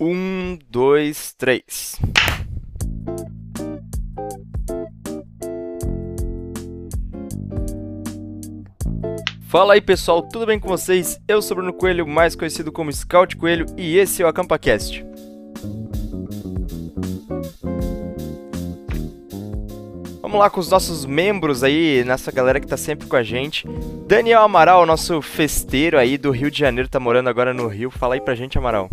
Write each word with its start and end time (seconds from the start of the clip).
Um, 0.00 0.58
dois, 0.68 1.32
três. 1.38 2.00
Fala 9.42 9.74
aí 9.74 9.80
pessoal, 9.80 10.20
tudo 10.20 10.46
bem 10.46 10.58
com 10.58 10.66
vocês? 10.66 11.20
Eu 11.28 11.40
sou 11.40 11.56
Bruno 11.56 11.72
Coelho, 11.72 12.04
mais 12.04 12.34
conhecido 12.34 12.72
como 12.72 12.92
Scout 12.92 13.36
Coelho, 13.36 13.66
e 13.76 13.96
esse 13.96 14.20
é 14.20 14.24
o 14.24 14.28
AcampaCast. 14.28 15.06
Vamos 20.20 20.40
lá 20.40 20.50
com 20.50 20.58
os 20.58 20.68
nossos 20.68 21.06
membros 21.06 21.62
aí, 21.62 22.02
nessa 22.02 22.32
galera 22.32 22.58
que 22.58 22.66
tá 22.66 22.76
sempre 22.76 23.06
com 23.06 23.14
a 23.14 23.22
gente. 23.22 23.64
Daniel 24.08 24.42
Amaral, 24.42 24.84
nosso 24.84 25.22
festeiro 25.22 25.96
aí 25.96 26.18
do 26.18 26.32
Rio 26.32 26.50
de 26.50 26.58
Janeiro, 26.58 26.88
tá 26.88 26.98
morando 26.98 27.28
agora 27.28 27.54
no 27.54 27.68
Rio. 27.68 27.92
Fala 27.92 28.14
aí 28.14 28.20
pra 28.20 28.34
gente, 28.34 28.58
Amaral. 28.58 28.90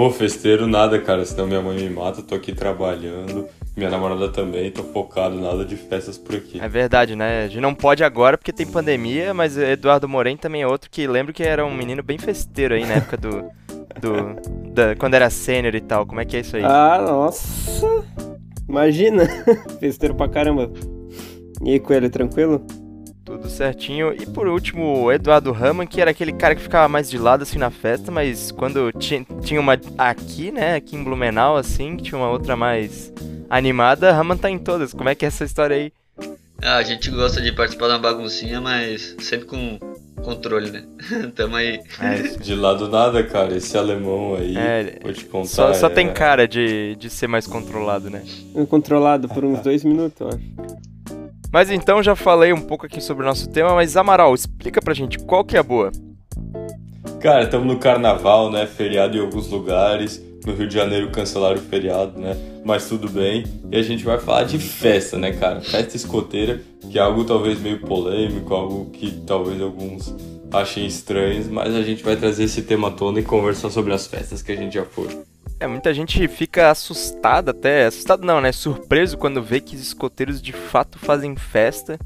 Pô, 0.00 0.08
festeiro 0.08 0.66
nada, 0.66 0.98
cara, 0.98 1.26
senão 1.26 1.46
minha 1.46 1.60
mãe 1.60 1.76
me 1.76 1.90
mata, 1.90 2.22
tô 2.22 2.34
aqui 2.34 2.54
trabalhando, 2.54 3.46
minha 3.76 3.90
namorada 3.90 4.30
também, 4.30 4.70
tô 4.70 4.82
focado, 4.82 5.38
nada 5.38 5.62
de 5.62 5.76
festas 5.76 6.16
por 6.16 6.36
aqui. 6.36 6.58
É 6.58 6.66
verdade, 6.66 7.14
né? 7.14 7.44
A 7.44 7.48
gente 7.48 7.60
não 7.60 7.74
pode 7.74 8.02
agora 8.02 8.38
porque 8.38 8.50
tem 8.50 8.66
pandemia, 8.66 9.34
mas 9.34 9.58
Eduardo 9.58 10.08
Moren 10.08 10.38
também 10.38 10.62
é 10.62 10.66
outro 10.66 10.88
que 10.90 11.06
lembro 11.06 11.34
que 11.34 11.42
era 11.42 11.66
um 11.66 11.74
menino 11.74 12.02
bem 12.02 12.16
festeiro 12.16 12.74
aí 12.74 12.86
na 12.86 12.94
época 12.94 13.18
do. 13.18 13.44
do 14.00 14.72
da, 14.72 14.96
quando 14.96 15.12
era 15.12 15.28
sênior 15.28 15.74
e 15.74 15.82
tal. 15.82 16.06
Como 16.06 16.18
é 16.18 16.24
que 16.24 16.38
é 16.38 16.40
isso 16.40 16.56
aí? 16.56 16.64
Ah, 16.64 17.04
nossa! 17.06 18.02
Imagina! 18.66 19.24
Festeiro 19.78 20.14
pra 20.14 20.30
caramba. 20.30 20.72
E 21.62 21.72
aí, 21.72 21.78
Coelho, 21.78 22.08
tranquilo? 22.08 22.64
Tudo 23.24 23.48
certinho. 23.48 24.12
E 24.12 24.26
por 24.26 24.48
último, 24.48 25.04
o 25.04 25.12
Eduardo 25.12 25.52
Raman, 25.52 25.86
que 25.86 26.00
era 26.00 26.10
aquele 26.10 26.32
cara 26.32 26.54
que 26.54 26.62
ficava 26.62 26.88
mais 26.88 27.08
de 27.08 27.18
lado 27.18 27.42
assim 27.42 27.58
na 27.58 27.70
festa, 27.70 28.10
mas 28.10 28.50
quando 28.50 28.90
tinha, 28.92 29.24
tinha 29.42 29.60
uma 29.60 29.78
aqui, 29.98 30.50
né, 30.50 30.76
aqui 30.76 30.96
em 30.96 31.04
Blumenau, 31.04 31.56
assim, 31.56 31.96
que 31.96 32.04
tinha 32.04 32.18
uma 32.18 32.30
outra 32.30 32.56
mais 32.56 33.12
animada, 33.48 34.12
Raman 34.12 34.36
tá 34.36 34.50
em 34.50 34.58
todas. 34.58 34.92
Como 34.92 35.08
é 35.08 35.14
que 35.14 35.24
é 35.24 35.28
essa 35.28 35.44
história 35.44 35.76
aí? 35.76 35.92
Ah, 36.62 36.76
a 36.76 36.82
gente 36.82 37.10
gosta 37.10 37.40
de 37.40 37.52
participar 37.52 37.88
da 37.88 37.98
baguncinha, 37.98 38.60
mas 38.60 39.16
sempre 39.18 39.46
com 39.46 39.78
controle, 40.22 40.70
né? 40.70 40.84
Tamo 41.34 41.56
aí. 41.56 41.80
É, 42.00 42.22
de 42.38 42.54
lado 42.54 42.88
nada, 42.88 43.24
cara. 43.24 43.56
Esse 43.56 43.76
alemão 43.78 44.34
aí, 44.34 44.56
é, 44.56 44.98
vou 45.02 45.12
te 45.12 45.24
contar. 45.24 45.48
Só, 45.48 45.74
só 45.74 45.86
é... 45.86 45.90
tem 45.90 46.12
cara 46.12 46.46
de, 46.46 46.96
de 46.96 47.08
ser 47.08 47.26
mais 47.26 47.46
controlado, 47.46 48.10
né? 48.10 48.22
Controlado 48.68 49.28
por 49.28 49.44
uns 49.44 49.60
dois 49.60 49.82
minutos, 49.84 50.20
eu 50.20 50.28
acho. 50.28 50.89
Mas 51.52 51.70
então 51.70 52.02
já 52.02 52.14
falei 52.14 52.52
um 52.52 52.60
pouco 52.60 52.86
aqui 52.86 53.00
sobre 53.00 53.24
o 53.24 53.26
nosso 53.26 53.48
tema, 53.48 53.74
mas 53.74 53.96
Amaral, 53.96 54.34
explica 54.34 54.80
pra 54.80 54.94
gente 54.94 55.18
qual 55.18 55.44
que 55.44 55.56
é 55.56 55.60
a 55.60 55.64
boa. 55.64 55.90
Cara, 57.20 57.42
estamos 57.42 57.66
no 57.66 57.78
carnaval, 57.78 58.50
né? 58.50 58.66
Feriado 58.66 59.16
em 59.16 59.20
alguns 59.20 59.48
lugares. 59.48 60.22
No 60.46 60.54
Rio 60.54 60.66
de 60.66 60.74
Janeiro 60.74 61.10
cancelaram 61.10 61.56
o 61.56 61.60
feriado, 61.60 62.18
né? 62.18 62.34
Mas 62.64 62.88
tudo 62.88 63.10
bem. 63.10 63.44
E 63.70 63.76
a 63.76 63.82
gente 63.82 64.04
vai 64.04 64.18
falar 64.18 64.44
de 64.44 64.58
festa, 64.58 65.18
né, 65.18 65.32
cara? 65.32 65.60
Festa 65.60 65.96
escoteira, 65.96 66.62
que 66.90 66.98
é 66.98 67.02
algo 67.02 67.24
talvez 67.24 67.60
meio 67.60 67.80
polêmico, 67.80 68.54
algo 68.54 68.86
que 68.90 69.10
talvez 69.26 69.60
alguns 69.60 70.14
achem 70.50 70.86
estranhos, 70.86 71.46
mas 71.48 71.74
a 71.74 71.82
gente 71.82 72.02
vai 72.02 72.16
trazer 72.16 72.44
esse 72.44 72.62
tema 72.62 72.90
todo 72.90 73.18
e 73.18 73.22
conversar 73.22 73.70
sobre 73.70 73.92
as 73.92 74.06
festas 74.06 74.42
que 74.42 74.52
a 74.52 74.56
gente 74.56 74.74
já 74.74 74.84
foi. 74.84 75.08
É, 75.60 75.66
muita 75.66 75.92
gente 75.92 76.26
fica 76.26 76.70
assustada 76.70 77.50
até, 77.50 77.84
assustado 77.84 78.24
não, 78.24 78.40
né? 78.40 78.50
Surpreso 78.50 79.18
quando 79.18 79.42
vê 79.42 79.60
que 79.60 79.76
os 79.76 79.82
escoteiros 79.82 80.40
de 80.40 80.54
fato 80.54 80.98
fazem 80.98 81.36
festa, 81.36 81.98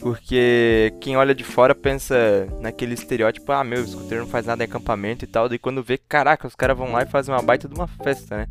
porque 0.00 0.90
quem 1.02 1.14
olha 1.14 1.34
de 1.34 1.44
fora 1.44 1.74
pensa 1.74 2.48
naquele 2.62 2.94
estereótipo, 2.94 3.52
ah, 3.52 3.62
meu, 3.62 3.84
escoteiro 3.84 4.24
não 4.24 4.30
faz 4.30 4.46
nada 4.46 4.64
em 4.64 4.66
acampamento 4.66 5.22
e 5.22 5.28
tal, 5.28 5.50
daí 5.50 5.58
quando 5.58 5.82
vê, 5.82 5.98
caraca, 5.98 6.48
os 6.48 6.54
caras 6.54 6.78
vão 6.78 6.92
lá 6.92 7.02
e 7.02 7.06
fazem 7.06 7.34
uma 7.34 7.42
baita 7.42 7.68
de 7.68 7.74
uma 7.74 7.86
festa, 7.86 8.38
né? 8.38 8.46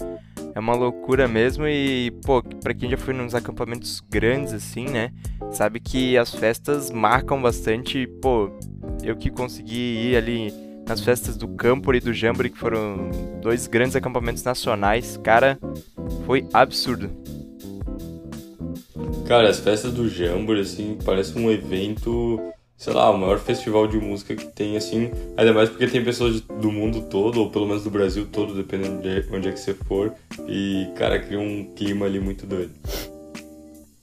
É 0.54 0.59
uma 0.59 0.76
loucura 0.76 1.28
mesmo 1.28 1.68
e, 1.68 2.12
pô, 2.24 2.44
pra 2.44 2.76
quem 2.76 2.92
já 2.92 2.98
foi 2.98 3.16
nos 3.16 3.34
acampamentos 3.34 4.02
grandes 4.08 4.54
assim, 4.54 4.86
né? 4.86 5.12
Sabe 5.52 5.80
que 5.80 6.16
as 6.16 6.31
festas 6.31 6.92
marcam 6.92 7.42
bastante, 7.42 8.06
pô, 8.22 8.52
eu 9.02 9.16
que 9.16 9.31
consegui 9.31 10.12
ir 10.12 10.16
ali 10.16 10.53
nas 10.88 11.01
festas 11.01 11.38
do 11.38 11.47
Campo 11.47 11.94
e 11.94 11.99
do 11.99 12.13
Jamboree, 12.13 12.49
que 12.51 12.57
foram 12.57 13.09
dois 13.41 13.67
grandes 13.67 13.95
acampamentos 13.95 14.44
nacionais. 14.44 15.17
Cara, 15.17 15.57
foi 16.25 16.45
absurdo. 16.53 17.09
Cara, 19.27 19.49
as 19.49 19.59
festas 19.59 19.94
do 19.94 20.09
Jamboree, 20.09 20.61
assim, 20.61 20.97
parece 21.03 21.38
um 21.38 21.49
evento, 21.49 22.39
sei 22.77 22.94
lá, 22.94 23.09
o 23.09 23.17
maior 23.17 23.39
festival 23.39 23.88
de 23.88 23.97
música 23.97 24.35
que 24.35 24.45
tem, 24.45 24.75
assim, 24.75 25.11
ainda 25.38 25.53
mais 25.53 25.69
porque 25.69 25.88
tem 25.88 26.03
pessoas 26.03 26.41
do 26.41 26.71
mundo 26.71 27.01
todo, 27.09 27.39
ou 27.39 27.50
pelo 27.50 27.65
menos 27.65 27.83
do 27.83 27.89
Brasil 27.89 28.27
todo, 28.31 28.53
dependendo 28.53 29.01
de 29.01 29.25
onde 29.33 29.47
é 29.47 29.51
que 29.51 29.59
você 29.59 29.73
for, 29.73 30.13
e, 30.47 30.88
cara, 30.95 31.19
cria 31.19 31.39
um 31.39 31.71
clima 31.75 32.05
ali 32.05 32.19
muito 32.19 32.45
doido. 32.45 32.71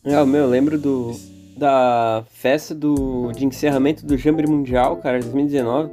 É, 0.03 0.21
o 0.21 0.27
meu, 0.27 0.45
eu 0.45 0.49
lembro 0.49 0.79
do, 0.79 1.15
da 1.57 2.25
festa 2.31 2.75
do, 2.75 3.31
de 3.33 3.45
encerramento 3.45 4.07
do 4.07 4.17
Jamboree 4.17 4.51
Mundial, 4.51 4.97
cara, 4.97 5.21
2019, 5.21 5.93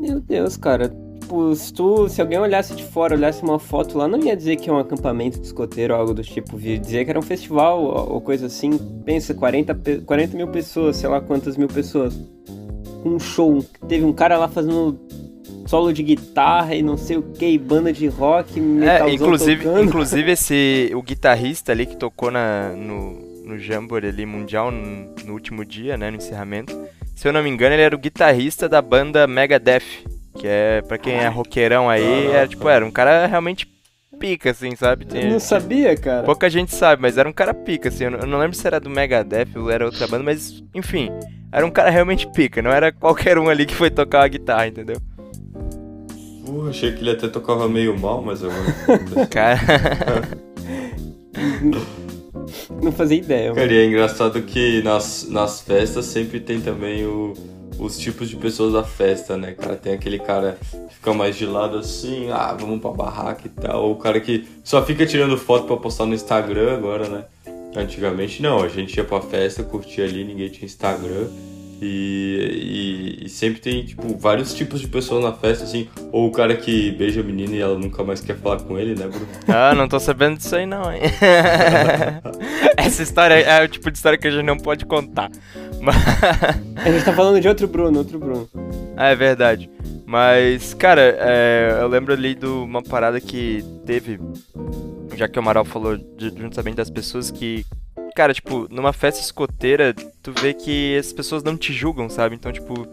meu 0.00 0.20
Deus, 0.20 0.56
cara. 0.56 0.88
Tipo, 1.20 1.54
se, 1.54 1.72
tu, 1.72 2.08
se 2.08 2.20
alguém 2.20 2.38
olhasse 2.38 2.74
de 2.74 2.82
fora, 2.82 3.14
olhasse 3.14 3.42
uma 3.42 3.58
foto 3.58 3.96
lá, 3.96 4.08
não 4.08 4.18
ia 4.18 4.36
dizer 4.36 4.56
que 4.56 4.68
é 4.68 4.72
um 4.72 4.78
acampamento 4.78 5.38
de 5.38 5.46
escoteiro 5.46 5.94
ou 5.94 6.00
algo 6.00 6.12
do 6.12 6.22
tipo. 6.22 6.58
Ia 6.58 6.78
dizer 6.78 7.04
que 7.04 7.10
era 7.10 7.18
um 7.18 7.22
festival 7.22 7.82
ou, 7.82 8.14
ou 8.14 8.20
coisa 8.20 8.46
assim. 8.46 8.76
Pensa, 9.04 9.32
40, 9.32 10.02
40 10.04 10.36
mil 10.36 10.48
pessoas, 10.48 10.96
sei 10.96 11.08
lá 11.08 11.20
quantas 11.20 11.56
mil 11.56 11.68
pessoas. 11.68 12.18
Um 13.04 13.18
show. 13.18 13.64
Teve 13.86 14.04
um 14.04 14.12
cara 14.12 14.36
lá 14.38 14.48
fazendo 14.48 14.98
solo 15.66 15.92
de 15.92 16.02
guitarra 16.02 16.74
e 16.74 16.82
não 16.82 16.96
sei 16.96 17.16
o 17.16 17.22
que, 17.22 17.56
banda 17.56 17.92
de 17.92 18.08
rock, 18.08 18.58
é, 18.82 19.08
inclusive, 19.08 19.62
tocando. 19.62 19.84
inclusive 19.84 20.32
esse 20.32 20.90
o 20.96 21.02
guitarrista 21.02 21.70
ali 21.70 21.86
que 21.86 21.96
tocou 21.96 22.28
na 22.28 22.70
no, 22.70 23.12
no 23.44 23.56
Jamboree 23.56 24.08
ali 24.08 24.26
mundial 24.26 24.72
no, 24.72 25.14
no 25.24 25.32
último 25.32 25.64
dia, 25.64 25.96
né, 25.96 26.10
no 26.10 26.16
encerramento 26.16 26.76
se 27.20 27.28
eu 27.28 27.34
não 27.34 27.42
me 27.42 27.50
engano, 27.50 27.74
ele 27.74 27.82
era 27.82 27.94
o 27.94 27.98
guitarrista 27.98 28.66
da 28.66 28.80
banda 28.80 29.26
Megadeth, 29.26 29.82
que 30.38 30.46
é, 30.46 30.80
pra 30.80 30.96
quem 30.96 31.16
é 31.16 31.28
roqueirão 31.28 31.86
aí, 31.86 32.28
era 32.28 32.48
tipo, 32.48 32.66
era 32.66 32.82
um 32.82 32.90
cara 32.90 33.26
realmente 33.26 33.68
pica, 34.18 34.52
assim, 34.52 34.74
sabe? 34.74 35.04
Tem, 35.04 35.24
eu 35.24 35.32
não 35.32 35.38
sabia, 35.38 35.94
cara. 35.98 36.22
Pouca 36.22 36.48
gente 36.48 36.74
sabe, 36.74 37.02
mas 37.02 37.18
era 37.18 37.28
um 37.28 37.32
cara 37.32 37.52
pica, 37.52 37.90
assim. 37.90 38.04
Eu 38.04 38.12
não, 38.12 38.18
eu 38.20 38.26
não 38.26 38.38
lembro 38.38 38.56
se 38.56 38.66
era 38.66 38.80
do 38.80 38.88
Megadeth 38.88 39.48
ou 39.54 39.70
era 39.70 39.84
outra 39.84 40.08
banda, 40.08 40.24
mas 40.24 40.64
enfim, 40.74 41.10
era 41.52 41.66
um 41.66 41.70
cara 41.70 41.90
realmente 41.90 42.26
pica, 42.32 42.62
não 42.62 42.70
era 42.70 42.90
qualquer 42.90 43.36
um 43.36 43.50
ali 43.50 43.66
que 43.66 43.74
foi 43.74 43.90
tocar 43.90 44.24
a 44.24 44.28
guitarra, 44.28 44.68
entendeu? 44.68 44.96
Uh, 46.48 46.70
achei 46.70 46.90
que 46.90 47.02
ele 47.02 47.10
até 47.10 47.28
tocava 47.28 47.68
meio 47.68 47.98
mal, 47.98 48.22
mas 48.22 48.40
eu. 48.40 48.50
cara. 49.28 49.60
Não 52.82 52.92
fazia 52.92 53.18
ideia. 53.18 53.52
Cara, 53.52 53.72
e 53.72 53.78
é 53.78 53.84
engraçado 53.84 54.40
que 54.42 54.82
nas, 54.82 55.26
nas 55.28 55.60
festas 55.60 56.06
sempre 56.06 56.40
tem 56.40 56.60
também 56.60 57.04
o, 57.04 57.34
os 57.78 57.98
tipos 57.98 58.28
de 58.28 58.36
pessoas 58.36 58.72
da 58.72 58.84
festa, 58.84 59.36
né, 59.36 59.52
cara? 59.52 59.76
Tem 59.76 59.92
aquele 59.92 60.18
cara 60.18 60.58
que 60.88 60.94
fica 60.94 61.14
mais 61.14 61.36
de 61.36 61.46
lado 61.46 61.78
assim, 61.78 62.30
ah, 62.30 62.56
vamos 62.58 62.80
pra 62.80 62.90
barraca 62.90 63.42
e 63.46 63.48
tal. 63.48 63.84
Ou 63.84 63.92
o 63.92 63.96
cara 63.96 64.20
que 64.20 64.46
só 64.62 64.84
fica 64.84 65.06
tirando 65.06 65.36
foto 65.36 65.66
pra 65.66 65.76
postar 65.76 66.06
no 66.06 66.14
Instagram 66.14 66.74
agora, 66.74 67.08
né? 67.08 67.24
Antigamente 67.76 68.42
não, 68.42 68.62
a 68.62 68.68
gente 68.68 68.96
ia 68.96 69.04
pra 69.04 69.20
festa, 69.20 69.62
curtia 69.62 70.04
ali, 70.04 70.24
ninguém 70.24 70.48
tinha 70.48 70.66
Instagram. 70.66 71.28
E, 71.82 73.16
e, 73.22 73.24
e, 73.24 73.28
sempre 73.28 73.58
tem, 73.58 73.84
tipo, 73.84 74.16
vários 74.18 74.52
tipos 74.52 74.80
de 74.80 74.86
pessoas 74.86 75.24
na 75.24 75.32
festa, 75.32 75.64
assim. 75.64 75.88
Ou 76.12 76.28
o 76.28 76.32
cara 76.32 76.54
que 76.54 76.90
beija 76.90 77.22
a 77.22 77.24
menina 77.24 77.54
e 77.54 77.60
ela 77.60 77.78
nunca 77.78 78.04
mais 78.04 78.20
quer 78.20 78.36
falar 78.36 78.60
com 78.60 78.78
ele, 78.78 78.94
né, 78.94 79.06
Bruno? 79.06 79.26
Ah, 79.48 79.74
não 79.74 79.88
tô 79.88 79.98
sabendo 79.98 80.36
disso 80.36 80.54
aí 80.54 80.66
não, 80.66 80.92
hein? 80.92 81.00
Essa 82.76 83.02
história 83.02 83.34
é 83.34 83.64
o 83.64 83.68
tipo 83.68 83.90
de 83.90 83.96
história 83.96 84.18
que 84.18 84.28
a 84.28 84.30
gente 84.30 84.44
não 84.44 84.58
pode 84.58 84.84
contar. 84.84 85.30
a 86.76 86.90
gente 86.90 87.04
tá 87.04 87.12
falando 87.12 87.40
de 87.40 87.48
outro 87.48 87.66
Bruno, 87.66 87.98
outro 87.98 88.18
Bruno. 88.18 88.48
Ah, 88.96 89.08
é 89.08 89.16
verdade. 89.16 89.70
Mas, 90.06 90.74
cara, 90.74 91.16
é, 91.20 91.78
eu 91.80 91.88
lembro 91.88 92.12
ali 92.12 92.34
de 92.34 92.44
uma 92.44 92.82
parada 92.82 93.20
que 93.20 93.64
teve, 93.86 94.18
já 95.14 95.28
que 95.28 95.38
o 95.38 95.40
Amaral 95.40 95.64
falou 95.64 95.96
de, 95.96 96.30
justamente 96.36 96.74
das 96.74 96.90
pessoas 96.90 97.30
que 97.30 97.64
cara, 98.20 98.34
tipo, 98.34 98.68
numa 98.70 98.92
festa 98.92 99.18
escoteira, 99.18 99.94
tu 100.22 100.30
vê 100.30 100.52
que 100.52 100.94
as 100.98 101.10
pessoas 101.10 101.42
não 101.42 101.56
te 101.56 101.72
julgam, 101.72 102.06
sabe? 102.10 102.34
Então, 102.34 102.52
tipo, 102.52 102.84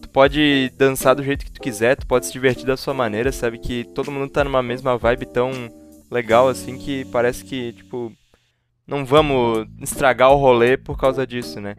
tu 0.00 0.08
pode 0.10 0.72
dançar 0.78 1.16
do 1.16 1.24
jeito 1.24 1.44
que 1.44 1.50
tu 1.50 1.60
quiser, 1.60 1.96
tu 1.96 2.06
pode 2.06 2.26
se 2.26 2.32
divertir 2.32 2.64
da 2.64 2.76
sua 2.76 2.94
maneira, 2.94 3.32
sabe? 3.32 3.58
Que 3.58 3.82
todo 3.92 4.12
mundo 4.12 4.30
tá 4.30 4.44
numa 4.44 4.62
mesma 4.62 4.96
vibe 4.96 5.26
tão 5.26 5.50
legal 6.08 6.48
assim 6.48 6.78
que 6.78 7.04
parece 7.06 7.44
que, 7.44 7.72
tipo, 7.72 8.12
não 8.86 9.04
vamos 9.04 9.66
estragar 9.82 10.30
o 10.30 10.36
rolê 10.36 10.76
por 10.76 10.96
causa 10.96 11.26
disso, 11.26 11.60
né? 11.60 11.74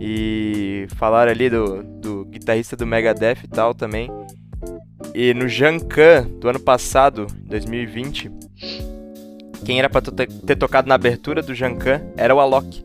E 0.00 0.86
falar 0.96 1.28
ali 1.28 1.50
do, 1.50 1.82
do 1.82 2.24
guitarrista 2.24 2.74
do 2.74 2.86
Megadeth 2.86 3.44
e 3.44 3.48
tal 3.48 3.74
também. 3.74 4.08
E 5.14 5.34
no 5.34 5.46
Jankan 5.46 6.26
do 6.40 6.48
ano 6.48 6.60
passado, 6.60 7.26
2020, 7.44 8.30
quem 9.64 9.78
era 9.78 9.88
pra 9.90 10.00
ter 10.00 10.56
tocado 10.56 10.88
na 10.88 10.94
abertura 10.94 11.42
do 11.42 11.54
Jankan 11.54 12.00
era 12.16 12.34
o 12.34 12.40
Alok. 12.40 12.84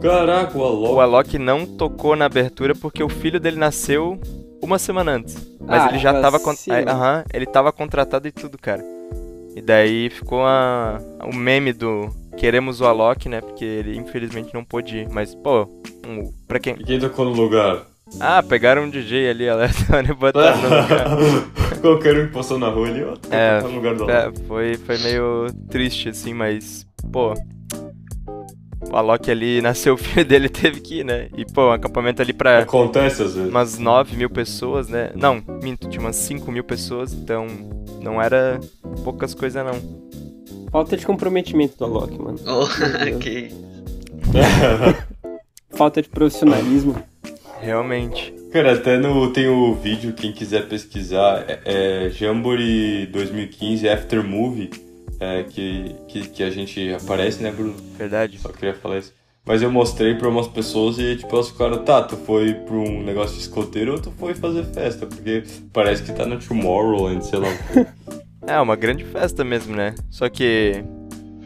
Caraca, 0.00 0.58
o 0.58 0.64
Alok. 0.64 0.94
O 0.94 1.00
Alok 1.00 1.38
não 1.38 1.64
tocou 1.64 2.16
na 2.16 2.24
abertura 2.26 2.74
porque 2.74 3.02
o 3.02 3.08
filho 3.08 3.38
dele 3.38 3.56
nasceu 3.56 4.20
uma 4.60 4.78
semana 4.78 5.12
antes. 5.12 5.36
Mas 5.60 5.82
Ah, 5.84 5.88
ele 5.90 5.98
já 5.98 6.20
tava. 6.20 6.40
con- 6.40 6.54
ele 7.32 7.46
tava 7.46 7.72
contratado 7.72 8.26
e 8.26 8.32
tudo, 8.32 8.58
cara. 8.58 8.82
E 9.54 9.60
daí 9.60 10.08
ficou 10.10 10.44
a, 10.44 10.98
o 11.24 11.34
meme 11.34 11.72
do 11.72 12.08
Queremos 12.36 12.80
o 12.80 12.86
Alok, 12.86 13.28
né? 13.28 13.40
Porque 13.40 13.64
ele 13.64 13.96
infelizmente 13.96 14.52
não 14.54 14.64
pôde 14.64 14.98
ir. 14.98 15.08
Mas, 15.10 15.34
pô, 15.34 15.68
um, 16.06 16.32
pra 16.48 16.58
quem. 16.58 16.74
E 16.74 16.84
quem 16.84 16.98
tocou 16.98 17.24
no 17.26 17.32
lugar? 17.32 17.82
Ah, 18.18 18.42
pegaram 18.42 18.82
um 18.84 18.90
DJ 18.90 19.30
ali 19.30 19.48
aleatório 19.48 20.10
e 20.12 20.14
botaram 20.14 20.56
no 20.58 20.68
lugar. 20.68 21.06
Qualquer 21.82 22.16
um 22.16 22.26
que 22.28 22.32
passou 22.32 22.58
na 22.60 22.68
rua 22.68 22.86
ali, 22.88 23.02
ó. 23.02 23.14
É, 23.28 23.60
tá 23.60 23.66
no 23.68 23.74
lugar 23.74 23.96
do 23.96 24.08
É, 24.08 24.32
foi, 24.46 24.76
foi 24.76 24.98
meio 24.98 25.46
triste, 25.68 26.08
assim, 26.10 26.32
mas, 26.32 26.86
pô. 27.12 27.34
O 28.88 28.96
Alok 28.96 29.28
ali 29.30 29.60
nasceu 29.60 29.94
o 29.94 29.96
filho 29.96 30.24
dele, 30.24 30.48
teve 30.48 30.80
que 30.80 31.00
ir, 31.00 31.04
né? 31.04 31.28
E, 31.36 31.44
pô, 31.44 31.68
um 31.68 31.72
acampamento 31.72 32.22
ali 32.22 32.32
pra 32.32 32.60
Acontece 32.60 33.22
às 33.22 33.34
vezes. 33.34 33.50
umas 33.50 33.78
9 33.78 34.16
mil 34.16 34.30
pessoas, 34.30 34.88
né? 34.88 35.10
Não, 35.16 35.42
minto, 35.62 35.88
tinha 35.88 36.00
umas 36.00 36.16
5 36.16 36.50
mil 36.52 36.62
pessoas, 36.62 37.12
então 37.12 37.46
não 38.00 38.22
era 38.22 38.60
poucas 39.02 39.34
coisas, 39.34 39.64
não. 39.64 39.74
Falta 40.70 40.96
de 40.96 41.04
comprometimento 41.04 41.76
do 41.78 41.84
Alok, 41.84 42.16
mano. 42.16 42.38
Oh, 42.46 42.66
que... 43.18 43.50
Falta 45.76 46.00
de 46.00 46.08
profissionalismo. 46.08 46.94
Realmente. 47.60 48.32
Cara, 48.52 48.74
até 48.74 48.98
no, 48.98 49.32
tem 49.32 49.48
o 49.48 49.74
vídeo, 49.74 50.12
quem 50.12 50.30
quiser 50.30 50.68
pesquisar, 50.68 51.44
é, 51.48 51.60
é 51.64 52.10
Jamboree 52.10 53.06
2015 53.06 53.88
After 53.88 54.22
Movie, 54.22 54.70
é, 55.18 55.42
que, 55.44 55.96
que, 56.06 56.28
que 56.28 56.42
a 56.42 56.50
gente 56.50 56.92
aparece, 56.92 57.42
né, 57.42 57.50
Bruno? 57.50 57.74
Verdade. 57.96 58.38
Só 58.38 58.50
queria 58.50 58.74
falar 58.74 58.98
isso. 58.98 59.14
Mas 59.46 59.62
eu 59.62 59.72
mostrei 59.72 60.14
pra 60.14 60.28
umas 60.28 60.46
pessoas 60.46 60.98
e, 60.98 61.16
tipo, 61.16 61.34
elas 61.34 61.48
ficaram, 61.48 61.78
tá, 61.82 62.02
tu 62.02 62.16
foi 62.16 62.52
pra 62.52 62.74
um 62.74 63.02
negócio 63.02 63.36
de 63.36 63.40
escoteiro 63.40 63.92
ou 63.92 63.98
tu 63.98 64.12
foi 64.18 64.34
fazer 64.34 64.64
festa? 64.64 65.06
Porque 65.06 65.44
parece 65.72 66.02
que 66.02 66.12
tá 66.12 66.26
no 66.26 66.38
Tomorrowland, 66.38 67.24
sei 67.26 67.38
lá. 67.38 67.48
É, 68.44 68.60
uma 68.60 68.74
grande 68.74 69.04
festa 69.04 69.44
mesmo, 69.44 69.76
né? 69.76 69.94
Só 70.10 70.28
que, 70.28 70.82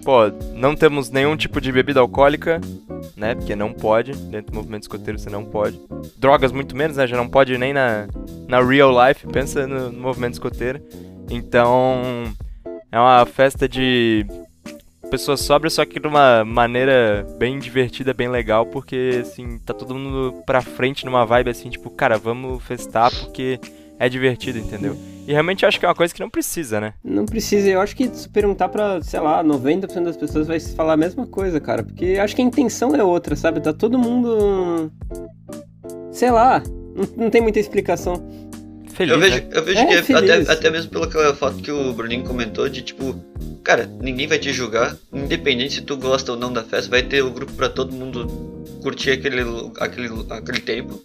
pô, 0.03 0.31
não 0.55 0.75
temos 0.75 1.11
nenhum 1.11 1.37
tipo 1.37 1.61
de 1.61 1.71
bebida 1.71 2.01
alcoólica, 2.01 2.59
né? 3.17 3.35
Porque 3.35 3.55
não 3.55 3.73
pode, 3.73 4.13
dentro 4.13 4.53
do 4.53 4.57
movimento 4.57 4.83
escoteiro 4.83 5.19
você 5.19 5.31
não 5.31 5.45
pode. 5.45 5.81
Drogas 6.17 6.53
muito 6.53 6.77
menos, 6.77 6.97
né? 6.97 7.07
Já 7.07 7.17
não 7.17 7.29
pode 7.29 7.57
nem 7.59 7.73
na, 7.73 8.07
na 8.49 8.61
real 8.61 8.93
life, 9.07 9.27
pensa 9.27 9.67
no, 9.67 9.93
no 9.93 10.01
movimento 10.01 10.35
escoteiro. 10.35 10.81
Então, 11.31 12.25
é 12.91 12.99
uma 12.99 13.27
festa 13.27 13.69
de 13.69 14.27
pessoas 15.11 15.41
sóbrias, 15.41 15.75
só 15.75 15.85
que 15.85 16.01
de 16.01 16.07
uma 16.07 16.45
maneira 16.45 17.27
bem 17.39 17.59
divertida, 17.59 18.13
bem 18.13 18.29
legal, 18.29 18.67
porque, 18.67 19.21
assim, 19.23 19.59
tá 19.59 19.73
todo 19.73 19.95
mundo 19.95 20.43
pra 20.45 20.61
frente 20.61 21.05
numa 21.05 21.25
vibe 21.25 21.51
assim, 21.51 21.71
tipo, 21.71 21.91
cara, 21.91 22.19
vamos 22.19 22.63
festar 22.63 23.11
porque 23.11 23.61
é 23.99 24.09
divertido, 24.09 24.59
entendeu? 24.59 24.97
E 25.27 25.33
realmente 25.33 25.67
acho 25.67 25.81
que 25.81 25.85
é 25.85 25.89
uma 25.89 25.95
coisa 25.95 26.15
que 26.15 26.21
não 26.21 26.31
precisa, 26.31 26.81
né? 26.81 26.95
Não 27.03 27.27
precisa, 27.27 27.69
eu 27.69 27.81
acho 27.81 27.97
que 27.97 28.09
se 28.15 28.29
perguntar 28.29 28.69
pra, 28.69 29.03
sei 29.03 29.19
lá, 29.19 29.43
90% 29.43 30.05
das 30.05 30.17
pessoas 30.17 30.47
vai 30.47 30.61
falar 30.61 30.93
a 30.93 30.97
mesma 30.97 31.27
coisa, 31.27 31.59
cara. 31.59 31.83
Porque 31.83 32.17
acho 32.21 32.37
que 32.37 32.43
a 32.43 32.45
intenção 32.45 32.95
é 32.95 33.03
outra, 33.03 33.35
sabe? 33.35 33.61
Tá 33.61 33.73
todo 33.73 33.99
mundo. 33.99 34.93
Sei 36.13 36.31
lá, 36.31 36.63
não, 36.95 37.25
não 37.25 37.31
tem 37.31 37.41
muita 37.41 37.59
explicação. 37.59 38.23
Feliz, 38.93 39.13
Eu 39.13 39.21
vejo, 39.21 39.37
né? 39.37 39.49
eu 39.53 39.63
vejo 39.65 39.79
É, 39.81 40.03
que 40.03 40.13
até, 40.15 40.35
até 40.51 40.71
mesmo 40.71 40.91
pela 40.91 41.35
foto 41.35 41.57
que 41.57 41.71
o 41.71 41.93
Bruninho 41.93 42.25
comentou 42.25 42.67
de 42.69 42.81
tipo, 42.81 43.15
cara, 43.63 43.85
ninguém 44.01 44.27
vai 44.27 44.39
te 44.39 44.53
julgar, 44.53 44.97
independente 45.13 45.75
se 45.75 45.83
tu 45.83 45.97
gosta 45.99 46.33
ou 46.33 46.39
não 46.39 46.51
da 46.51 46.63
festa, 46.63 46.89
vai 46.91 47.03
ter 47.03 47.23
o 47.23 47.31
grupo 47.31 47.53
pra 47.53 47.69
todo 47.69 47.93
mundo 47.93 48.27
curtir 48.81 49.11
aquele, 49.11 49.43
aquele, 49.81 50.09
aquele 50.31 50.61
tempo. 50.61 51.03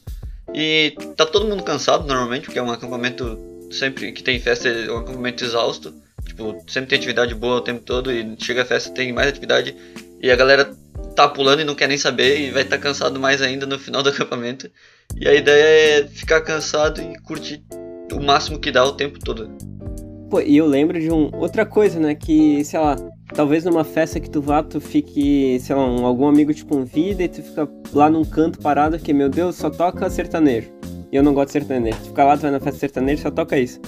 E 0.53 0.95
tá 1.15 1.25
todo 1.25 1.47
mundo 1.47 1.63
cansado 1.63 2.05
normalmente, 2.05 2.45
porque 2.45 2.59
é 2.59 2.63
um 2.63 2.71
acampamento 2.71 3.39
sempre 3.71 4.11
que 4.11 4.21
tem 4.21 4.39
festa, 4.39 4.67
é 4.67 4.91
um 4.91 4.97
acampamento 4.97 5.43
exausto. 5.43 5.93
Tipo, 6.25 6.63
sempre 6.67 6.89
tem 6.89 6.97
atividade 6.97 7.33
boa 7.33 7.57
o 7.57 7.61
tempo 7.61 7.81
todo 7.81 8.11
e 8.11 8.35
chega 8.39 8.61
a 8.61 8.65
festa 8.65 8.91
tem 8.91 9.11
mais 9.11 9.27
atividade 9.27 9.75
e 10.21 10.29
a 10.29 10.35
galera 10.35 10.71
tá 11.15 11.27
pulando 11.27 11.61
e 11.61 11.65
não 11.65 11.75
quer 11.75 11.87
nem 11.87 11.97
saber 11.97 12.39
e 12.39 12.51
vai 12.51 12.61
estar 12.61 12.77
cansado 12.77 13.19
mais 13.19 13.41
ainda 13.41 13.65
no 13.65 13.79
final 13.79 14.03
do 14.03 14.09
acampamento. 14.09 14.69
E 15.17 15.27
a 15.27 15.33
ideia 15.33 16.03
é 16.03 16.07
ficar 16.07 16.41
cansado 16.41 17.01
e 17.01 17.19
curtir 17.21 17.63
o 18.13 18.21
máximo 18.21 18.59
que 18.59 18.71
dá 18.71 18.83
o 18.85 18.93
tempo 18.93 19.19
todo. 19.19 19.49
Pô, 20.29 20.39
e 20.39 20.55
eu 20.55 20.65
lembro 20.65 20.99
de 20.99 21.11
um, 21.11 21.29
outra 21.33 21.65
coisa, 21.65 21.99
né? 21.99 22.15
Que, 22.15 22.63
sei 22.63 22.79
lá, 22.79 22.95
talvez 23.33 23.63
numa 23.65 23.83
festa 23.83 24.19
que 24.19 24.29
tu 24.29 24.39
vá, 24.41 24.61
tu 24.63 24.79
fique, 24.81 25.59
sei 25.59 25.75
lá, 25.75 25.85
um- 25.85 26.05
algum 26.05 26.27
amigo 26.27 26.53
te 26.53 26.63
convida 26.65 27.23
e 27.23 27.27
tu 27.27 27.41
fica 27.41 27.67
lá 27.93 28.07
num 28.09 28.23
canto 28.25 28.59
parado 28.59 28.97
que, 28.99 29.13
meu 29.13 29.29
Deus, 29.29 29.55
só 29.55 29.69
toca 29.69 30.09
sertanejo. 30.09 30.69
E 31.11 31.15
eu 31.15 31.23
não 31.23 31.33
gosto 31.33 31.47
de 31.47 31.53
sertanejo. 31.53 31.97
Tu 31.99 32.05
fica 32.07 32.23
lá, 32.23 32.37
tu 32.37 32.41
vai 32.41 32.51
na 32.51 32.59
festa 32.59 32.79
sertaneja 32.79 33.23
só 33.23 33.31
toca 33.31 33.57
isso. 33.57 33.79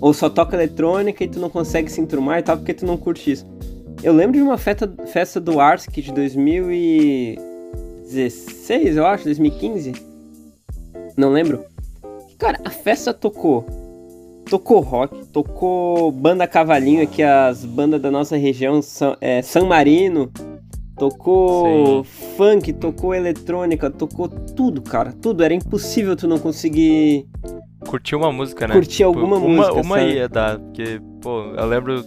Ou 0.00 0.12
só 0.12 0.28
toca 0.28 0.56
eletrônica 0.56 1.22
e 1.22 1.28
tu 1.28 1.38
não 1.38 1.48
consegue 1.48 1.88
se 1.90 2.00
enturmar 2.00 2.40
e 2.40 2.42
tal 2.42 2.56
porque 2.56 2.74
tu 2.74 2.84
não 2.84 2.96
curte 2.96 3.30
isso. 3.30 3.46
Eu 4.02 4.12
lembro 4.12 4.36
de 4.36 4.42
uma 4.42 4.58
festa, 4.58 4.92
festa 5.06 5.40
do 5.40 5.60
Arsk 5.60 5.92
de 5.92 6.12
2016, 6.12 8.96
eu 8.96 9.06
acho, 9.06 9.24
2015. 9.24 9.92
Não 11.16 11.30
lembro. 11.30 11.64
Cara, 12.38 12.58
a 12.64 12.70
festa 12.70 13.14
tocou 13.14 13.64
tocou 14.48 14.80
rock, 14.80 15.26
tocou 15.26 16.10
banda 16.12 16.46
Cavalinho, 16.46 17.06
que 17.06 17.22
as 17.22 17.64
bandas 17.64 18.00
da 18.00 18.10
nossa 18.10 18.36
região 18.36 18.80
são 18.82 19.16
é, 19.20 19.42
San 19.42 19.64
Marino, 19.66 20.30
tocou 20.96 22.04
funk, 22.36 22.72
tocou 22.72 23.14
eletrônica, 23.14 23.90
tocou 23.90 24.28
tudo, 24.28 24.82
cara, 24.82 25.12
tudo. 25.12 25.42
Era 25.42 25.54
impossível 25.54 26.14
tu 26.16 26.28
não 26.28 26.38
conseguir 26.38 27.26
Curtir 27.86 28.16
uma 28.16 28.32
música, 28.32 28.66
né? 28.66 28.74
curtir 28.74 29.02
alguma 29.02 29.36
uma, 29.36 29.48
música. 29.48 29.74
Uma 29.74 29.98
sabe? 29.98 30.14
ia 30.14 30.28
dar, 30.28 30.58
porque, 30.58 31.00
pô, 31.20 31.52
eu 31.56 31.66
lembro 31.66 32.02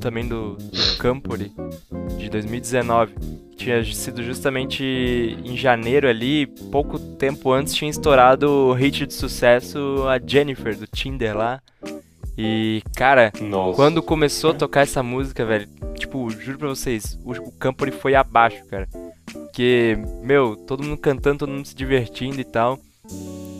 também 0.00 0.26
do, 0.26 0.54
do 0.54 0.96
Campori 0.98 1.52
de 2.18 2.28
2019. 2.28 3.14
que 3.50 3.56
Tinha 3.56 3.84
sido 3.84 4.22
justamente 4.22 4.82
em 5.44 5.56
janeiro 5.56 6.08
ali, 6.08 6.46
pouco 6.70 6.98
tempo 6.98 7.52
antes 7.52 7.74
tinha 7.74 7.90
estourado 7.90 8.48
o 8.50 8.72
hit 8.72 9.06
de 9.06 9.14
sucesso 9.14 10.04
a 10.08 10.18
Jennifer 10.18 10.76
do 10.76 10.86
Tinder 10.86 11.36
lá. 11.36 11.60
E, 12.36 12.82
cara, 12.96 13.30
Nossa. 13.40 13.76
quando 13.76 14.02
começou 14.02 14.50
a 14.50 14.54
tocar 14.54 14.82
essa 14.82 15.02
música, 15.02 15.44
velho, 15.44 15.68
tipo, 15.98 16.30
juro 16.30 16.58
pra 16.58 16.68
vocês, 16.68 17.18
o, 17.24 17.32
o 17.32 17.52
Campori 17.52 17.90
foi 17.90 18.14
abaixo, 18.14 18.64
cara. 18.66 18.88
Porque, 19.30 19.98
meu, 20.22 20.56
todo 20.56 20.82
mundo 20.82 20.96
cantando, 20.96 21.40
todo 21.40 21.52
mundo 21.52 21.66
se 21.66 21.74
divertindo 21.74 22.40
e 22.40 22.44
tal. 22.44 22.78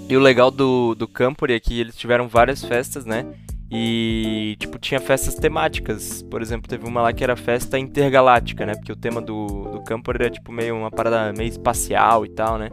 E 0.09 0.17
o 0.17 0.21
legal 0.21 0.51
do, 0.51 0.95
do 0.95 1.07
Campori 1.07 1.55
é 1.55 1.61
que 1.61 1.79
eles 1.79 1.97
tiveram 1.97 2.29
várias 2.29 2.65
festas, 2.65 3.05
né? 3.05 3.27
E, 3.75 4.55
tipo, 4.59 4.79
tinha 4.79 5.01
festas 5.01 5.35
temáticas. 5.35 6.23
Por 6.23 6.43
exemplo, 6.43 6.69
teve 6.69 6.87
uma 6.87 7.01
lá 7.01 7.13
que 7.13 7.25
era 7.25 7.35
festa 7.35 7.79
intergaláctica, 7.79 8.67
né? 8.67 8.75
Porque 8.75 8.93
o 8.93 8.97
tema 8.97 9.19
do, 9.23 9.47
do 9.47 9.83
Campori 9.83 10.25
era, 10.25 10.31
tipo, 10.31 10.53
meio 10.53 10.77
uma 10.77 10.91
parada 10.91 11.33
meio 11.33 11.49
espacial 11.49 12.27
e 12.27 12.29
tal, 12.29 12.59
né? 12.59 12.69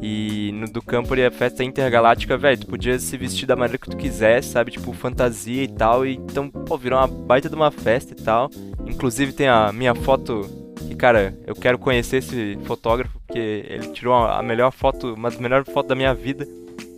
E 0.00 0.50
no 0.54 0.66
do 0.72 0.80
Campori, 0.80 1.26
a 1.26 1.30
festa 1.30 1.62
intergaláctica, 1.62 2.38
velho, 2.38 2.58
tu 2.58 2.66
podia 2.68 2.98
se 2.98 3.14
vestir 3.18 3.44
da 3.44 3.54
maneira 3.54 3.76
que 3.76 3.90
tu 3.90 3.98
quisesse, 3.98 4.48
sabe? 4.48 4.70
Tipo, 4.70 4.94
fantasia 4.94 5.62
e 5.62 5.68
tal. 5.68 6.06
E, 6.06 6.14
então, 6.14 6.48
pô, 6.48 6.78
virou 6.78 6.98
uma 6.98 7.06
baita 7.06 7.50
de 7.50 7.54
uma 7.54 7.70
festa 7.70 8.14
e 8.14 8.16
tal. 8.16 8.50
Inclusive 8.86 9.34
tem 9.34 9.46
a 9.46 9.70
minha 9.74 9.94
foto 9.94 10.48
que, 10.88 10.94
cara, 10.94 11.38
eu 11.46 11.54
quero 11.54 11.78
conhecer 11.78 12.16
esse 12.16 12.58
fotógrafo, 12.64 13.20
porque 13.26 13.66
ele 13.68 13.88
tirou 13.88 14.14
a 14.14 14.42
melhor 14.42 14.72
foto, 14.72 15.12
uma 15.12 15.28
das 15.28 15.38
melhores 15.38 15.70
fotos 15.70 15.90
da 15.90 15.94
minha 15.94 16.14
vida. 16.14 16.48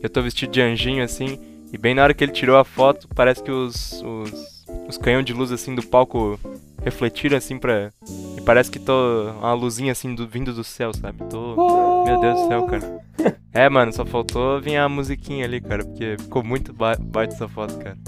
Eu 0.01 0.09
tô 0.09 0.23
vestido 0.23 0.53
de 0.53 0.61
anjinho, 0.61 1.03
assim, 1.03 1.41
e 1.73 1.79
bem 1.79 1.95
na 1.95 2.03
hora 2.03 2.13
que 2.13 2.23
ele 2.23 2.33
tirou 2.33 2.59
a 2.59 2.65
foto, 2.65 3.09
parece 3.15 3.43
que 3.43 3.51
os, 3.51 4.03
os, 4.03 4.65
os 4.89 4.99
canhões 4.99 5.25
de 5.25 5.33
luz, 5.33 5.51
assim, 5.51 5.75
do 5.75 5.83
palco 5.83 6.39
refletiram, 6.83 7.39
assim, 7.39 7.59
pra... 7.59 7.91
E 8.37 8.41
parece 8.43 8.71
que 8.71 8.79
tô 8.79 9.31
uma 9.39 9.55
luzinha, 9.55 9.93
assim, 9.93 10.15
do, 10.15 10.29
vindo 10.29 10.53
do 10.53 10.63
céu, 10.63 10.93
sabe? 10.93 11.25
Tô... 11.31 12.05
Meu 12.05 12.21
Deus 12.21 12.41
do 12.41 12.49
céu, 12.49 12.67
cara. 12.67 13.03
É, 13.55 13.69
mano, 13.69 13.93
só 13.93 14.07
faltou 14.07 14.63
vir 14.63 14.79
a 14.79 14.89
musiquinha 14.89 15.45
ali, 15.45 15.61
cara, 15.61 15.85
porque 15.85 16.17
ficou 16.19 16.43
muito 16.43 16.73
ba 16.73 16.97
baita 16.99 17.35
essa 17.35 17.47
foto, 17.47 17.77
cara. 17.77 17.99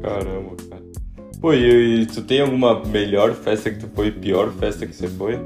Caramba, 0.00 0.54
cara. 0.70 0.82
Pô, 1.40 1.52
e, 1.52 2.02
e 2.02 2.06
tu 2.06 2.22
tem 2.22 2.40
alguma 2.40 2.84
melhor 2.84 3.34
festa 3.34 3.68
que 3.68 3.80
tu 3.80 3.90
foi 3.92 4.06
e 4.06 4.12
pior 4.12 4.52
festa 4.52 4.86
que 4.86 4.94
você 4.94 5.08
foi? 5.08 5.44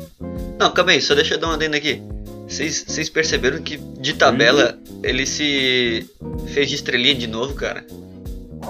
Não, 0.60 0.70
calma 0.72 0.90
aí, 0.90 1.00
só 1.00 1.14
deixa 1.14 1.36
eu 1.36 1.40
dar 1.40 1.46
uma 1.46 1.54
adenda 1.54 1.78
aqui. 1.78 2.02
Vocês 2.48 2.84
vocês 2.86 3.08
perceberam 3.08 3.60
que 3.62 3.76
de 3.76 4.14
tabela 4.14 4.78
ele 5.02 5.26
se 5.26 6.06
fez 6.48 6.68
de 6.68 6.76
estrelinha 6.76 7.14
de 7.14 7.26
novo, 7.26 7.54
cara? 7.54 7.84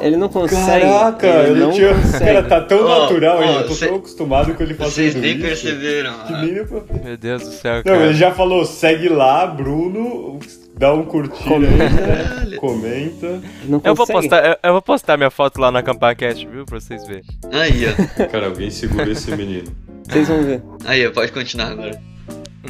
Ele 0.00 0.16
não 0.16 0.28
consegue. 0.28 0.84
Caraca, 0.84 1.26
ele 1.26 1.50
eu 1.62 1.66
não 1.66 1.72
tinha. 1.72 1.94
consegue. 1.94 2.18
Cara, 2.26 2.42
tá 2.42 2.60
tão 2.60 2.84
Ó, 2.84 3.02
natural, 3.02 3.38
ó, 3.38 3.42
hein? 3.42 3.54
Eu 3.60 3.66
tô 3.68 3.74
cê- 3.74 3.86
tão 3.86 3.96
acostumado 3.96 4.54
com 4.54 4.62
ele 4.62 4.74
Vocês 4.74 5.14
fazendo 5.14 5.22
nem 5.22 5.32
isso. 5.36 5.46
perceberam. 5.46 6.12
Que 6.26 6.32
nem. 6.34 7.02
Meu 7.04 7.16
Deus 7.16 7.42
do 7.42 7.50
céu, 7.52 7.76
Não, 7.76 7.82
cara. 7.82 8.04
ele 8.04 8.14
já 8.14 8.30
falou, 8.34 8.66
segue 8.66 9.08
lá, 9.08 9.46
Bruno, 9.46 10.38
dá 10.76 10.92
um 10.92 11.02
curtir 11.04 11.50
aí, 11.50 11.60
né? 11.60 12.56
Comenta. 12.58 13.40
Não 13.64 13.80
Eu 13.82 13.94
vou, 13.94 14.06
postar, 14.06 14.46
eu, 14.46 14.56
eu 14.62 14.72
vou 14.72 14.82
postar 14.82 15.16
minha 15.16 15.30
foto 15.30 15.58
lá 15.60 15.70
na 15.70 15.82
CampaCast, 15.82 16.46
viu? 16.46 16.66
Pra 16.66 16.78
vocês 16.78 17.06
verem. 17.06 17.24
Aí, 17.52 17.84
ó. 17.88 18.26
Cara, 18.26 18.46
alguém 18.48 18.70
segura 18.70 19.10
esse 19.10 19.30
menino. 19.34 19.72
Vocês 20.06 20.28
vão 20.28 20.42
ver. 20.42 20.62
Aí, 20.84 21.06
ó, 21.06 21.10
pode 21.10 21.32
continuar 21.32 21.68
agora. 21.68 21.98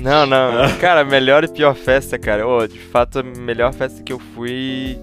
Não, 0.01 0.27
não. 0.27 0.79
Cara, 0.79 1.05
melhor 1.05 1.45
e 1.45 1.49
pior 1.49 1.75
festa, 1.75 2.19
cara. 2.19 2.47
Ô, 2.47 2.67
de 2.67 2.79
fato, 2.79 3.21
a 3.21 3.23
melhor 3.23 3.73
festa 3.73 4.03
que 4.03 4.13
eu 4.13 4.19
fui 4.19 4.99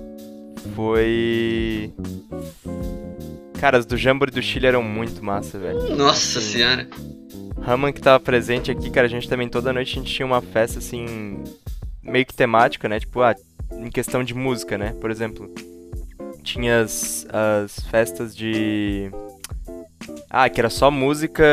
foi. 0.76 1.94
Cara, 3.60 3.78
as 3.78 3.86
do 3.86 3.98
Jamboree 3.98 4.34
do 4.34 4.42
Chile 4.42 4.68
eram 4.68 4.84
muito 4.84 5.24
massa, 5.24 5.58
velho. 5.58 5.96
Nossa 5.96 6.42
senhora. 6.42 6.88
Raman 7.62 7.94
que 7.94 8.02
tava 8.02 8.20
presente 8.20 8.70
aqui, 8.70 8.90
cara, 8.90 9.08
a 9.08 9.10
gente 9.10 9.30
também 9.30 9.48
toda 9.48 9.72
noite 9.72 9.92
a 9.92 10.02
gente 10.02 10.14
tinha 10.14 10.26
uma 10.26 10.42
festa 10.42 10.80
assim, 10.80 11.42
meio 12.02 12.26
que 12.26 12.34
temática, 12.34 12.90
né? 12.90 13.00
Tipo, 13.00 13.22
ah, 13.22 13.34
em 13.72 13.90
questão 13.90 14.22
de 14.24 14.34
música, 14.34 14.78
né? 14.78 14.94
Por 15.00 15.10
exemplo, 15.10 15.50
tinha 16.44 16.82
as, 16.82 17.26
as 17.32 17.80
festas 17.90 18.36
de. 18.36 19.10
Ah, 20.36 20.50
que 20.50 20.60
era 20.60 20.70
só 20.72 20.90
música 20.90 21.44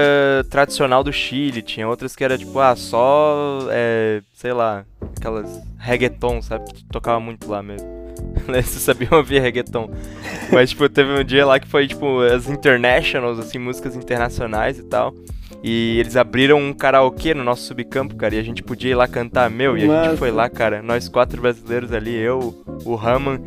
tradicional 0.48 1.04
do 1.04 1.12
Chile. 1.12 1.60
Tinha 1.60 1.86
outras 1.86 2.16
que 2.16 2.24
era 2.24 2.38
tipo, 2.38 2.58
ah, 2.58 2.74
só. 2.74 3.58
É, 3.70 4.22
sei 4.32 4.54
lá, 4.54 4.86
aquelas 5.18 5.60
reggaeton, 5.76 6.40
sabe? 6.40 6.72
Que 6.72 6.84
tocava 6.86 7.20
muito 7.20 7.46
lá 7.46 7.62
mesmo. 7.62 7.86
Você 8.48 8.78
sabia 8.78 9.08
ouvir 9.12 9.40
reggaeton. 9.40 9.90
Mas, 10.50 10.70
tipo, 10.70 10.88
teve 10.88 11.12
um 11.12 11.22
dia 11.22 11.44
lá 11.44 11.60
que 11.60 11.68
foi, 11.68 11.86
tipo, 11.86 12.20
as 12.22 12.48
internationals, 12.48 13.38
assim, 13.38 13.58
músicas 13.58 13.94
internacionais 13.94 14.78
e 14.78 14.82
tal. 14.84 15.14
E 15.62 15.98
eles 15.98 16.16
abriram 16.16 16.58
um 16.58 16.72
karaokê 16.72 17.34
no 17.34 17.44
nosso 17.44 17.64
subcampo, 17.64 18.16
cara, 18.16 18.34
e 18.34 18.38
a 18.38 18.42
gente 18.42 18.62
podia 18.62 18.92
ir 18.92 18.94
lá 18.94 19.06
cantar, 19.06 19.50
meu, 19.50 19.76
e 19.76 19.84
a 19.90 20.04
gente 20.04 20.16
foi 20.16 20.30
lá, 20.30 20.48
cara, 20.48 20.80
nós 20.80 21.06
quatro 21.06 21.38
brasileiros 21.42 21.92
ali, 21.92 22.16
eu, 22.16 22.64
o 22.86 22.94
Raman 22.94 23.38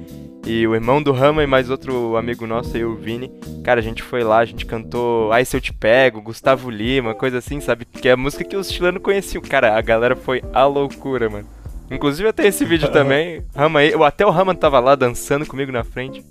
e 0.46 0.68
o 0.68 0.76
irmão 0.76 1.02
do 1.02 1.12
Raman 1.12 1.44
e 1.44 1.48
mais 1.48 1.70
outro 1.70 2.18
amigo 2.18 2.46
nosso 2.46 2.76
aí, 2.76 2.84
o 2.84 2.96
Vini. 2.96 3.32
Cara, 3.64 3.80
a 3.80 3.84
gente 3.84 4.04
foi 4.04 4.24
lá, 4.24 4.40
a 4.40 4.46
gente 4.46 4.66
cantou 4.66 5.32
Ai 5.32 5.46
Se 5.46 5.56
Eu 5.56 5.62
Te 5.62 5.72
Pego, 5.74 6.22
Gustavo 6.22 6.70
Lima, 6.70 7.14
coisa 7.16 7.38
assim, 7.38 7.62
sabe? 7.62 7.86
Que 7.86 8.10
é 8.10 8.12
a 8.12 8.18
música 8.18 8.44
que 8.44 8.56
os 8.58 8.70
chilenos 8.72 9.02
conheciam. 9.02 9.42
Cara, 9.42 9.78
a 9.78 9.82
galera 9.82 10.16
foi 10.16 10.44
a 10.54 10.66
loucura, 10.66 11.30
mano. 11.30 11.48
Inclusive 11.90 12.28
até 12.28 12.48
esse 12.48 12.66
vídeo 12.66 12.90
também, 12.92 13.44
Raman 13.56 13.80
aí, 13.80 13.94
até 14.04 14.26
o 14.26 14.30
Raman 14.32 14.56
tava 14.56 14.80
lá 14.80 14.96
dançando 14.96 15.46
comigo 15.46 15.72
na 15.72 15.84
frente. 15.84 16.24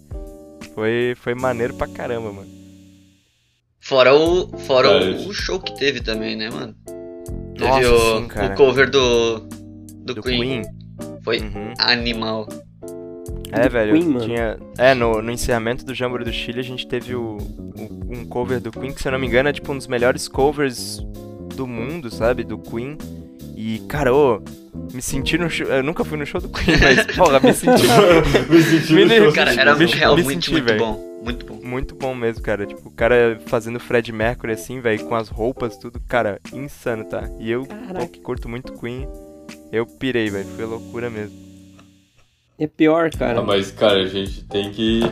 Foi, 0.75 1.15
foi 1.17 1.35
maneiro 1.35 1.75
pra 1.75 1.87
caramba, 1.87 2.33
mano. 2.33 2.49
Fora 3.81 4.15
o. 4.15 4.49
Fora 4.59 4.89
É, 4.89 5.11
o, 5.27 5.33
show 5.33 5.59
que 5.59 5.77
teve 5.77 6.01
também, 6.01 6.37
né, 6.37 6.49
mano? 6.51 6.75
Teve 7.59 7.69
Nossa, 7.69 7.93
o, 7.93 8.21
sim, 8.23 8.29
cara. 8.29 8.55
o 8.55 8.57
cover 8.57 8.91
do. 8.91 9.41
Do, 10.05 10.15
Do 10.15 10.23
Queen. 10.23 10.41
Queen. 10.41 10.63
Foi 11.25 11.39
Uhum. 11.41 11.75
animal. 11.79 12.49
É, 13.53 13.61
Do 13.69 13.71
velho, 13.71 13.93
Queen, 13.93 14.05
mano. 14.09 14.21
tinha... 14.25 14.59
É, 14.79 14.95
no, 14.95 15.21
no 15.21 15.31
encerramento 15.31 15.85
do 15.85 15.95
Jamboree 15.95 16.25
do 16.25 16.33
Chile 16.33 16.61
a 16.61 16.65
gente 16.65 16.87
teve 16.87 17.15
o, 17.15 17.37
o- 17.37 18.07
um 18.11 18.25
cover 18.25 18.61
do 18.61 18.71
Queen, 18.71 18.93
que 18.93 19.03
se 19.03 19.09
eu 19.09 19.13
não 19.13 19.19
me 19.19 19.27
engano 19.27 19.49
é 19.49 19.53
tipo 19.53 19.71
um 19.73 19.77
dos 19.77 19.87
melhores 19.87 20.27
covers 20.29 20.99
do 21.55 21.67
mundo, 21.67 22.11
sabe? 22.11 22.45
Do 22.45 22.59
Queen. 22.59 22.97
E, 23.55 23.79
cara, 23.89 24.13
ô, 24.15 24.41
me 24.93 25.03
senti 25.03 25.37
no 25.39 25.49
show... 25.51 25.67
Eu 25.67 25.83
nunca 25.83 26.03
fui 26.05 26.17
no 26.19 26.25
show 26.27 26.41
do 26.41 26.49
Queen, 26.49 26.77
mas, 26.81 27.05
porra, 27.15 27.39
me 27.41 27.53
senti 27.53 27.83
Me 28.51 28.63
senti 28.63 28.93
Me 28.95 29.05
no 29.21 29.33
Cara, 29.33 29.53
era 29.53 29.75
me- 29.77 29.85
realmente 29.87 30.27
me 30.27 30.33
senti, 30.35 30.53
muito 30.53 30.65
velho. 30.65 30.79
bom. 30.81 31.13
Muito 31.23 31.47
bom. 31.47 31.61
muito 31.63 31.95
bom 31.95 32.15
mesmo, 32.17 32.43
cara. 32.43 32.67
Tipo, 32.67 32.89
o 32.89 32.91
cara 32.91 33.39
fazendo 33.47 33.79
Fred 33.79 34.11
Mercury 34.11 34.53
assim, 34.55 34.81
velho, 34.81 35.05
com 35.05 35.15
as 35.15 35.29
roupas, 35.29 35.77
tudo, 35.77 36.01
cara, 36.09 36.41
insano, 36.53 37.05
tá? 37.05 37.31
E 37.39 37.49
eu, 37.51 37.65
pô, 37.65 38.09
que 38.09 38.19
curto 38.21 38.49
muito 38.49 38.73
Queen, 38.73 39.07
eu 39.71 39.87
pirei, 39.87 40.29
velho, 40.31 40.47
foi 40.57 40.65
loucura 40.65 41.09
mesmo. 41.09 41.42
É 42.63 42.67
pior, 42.69 43.11
cara. 43.11 43.41
Ah, 43.41 43.43
mas, 43.43 43.73
cara, 43.73 44.03
a 44.03 44.07
gente 44.07 44.45
tem 44.45 44.71
que 44.71 45.03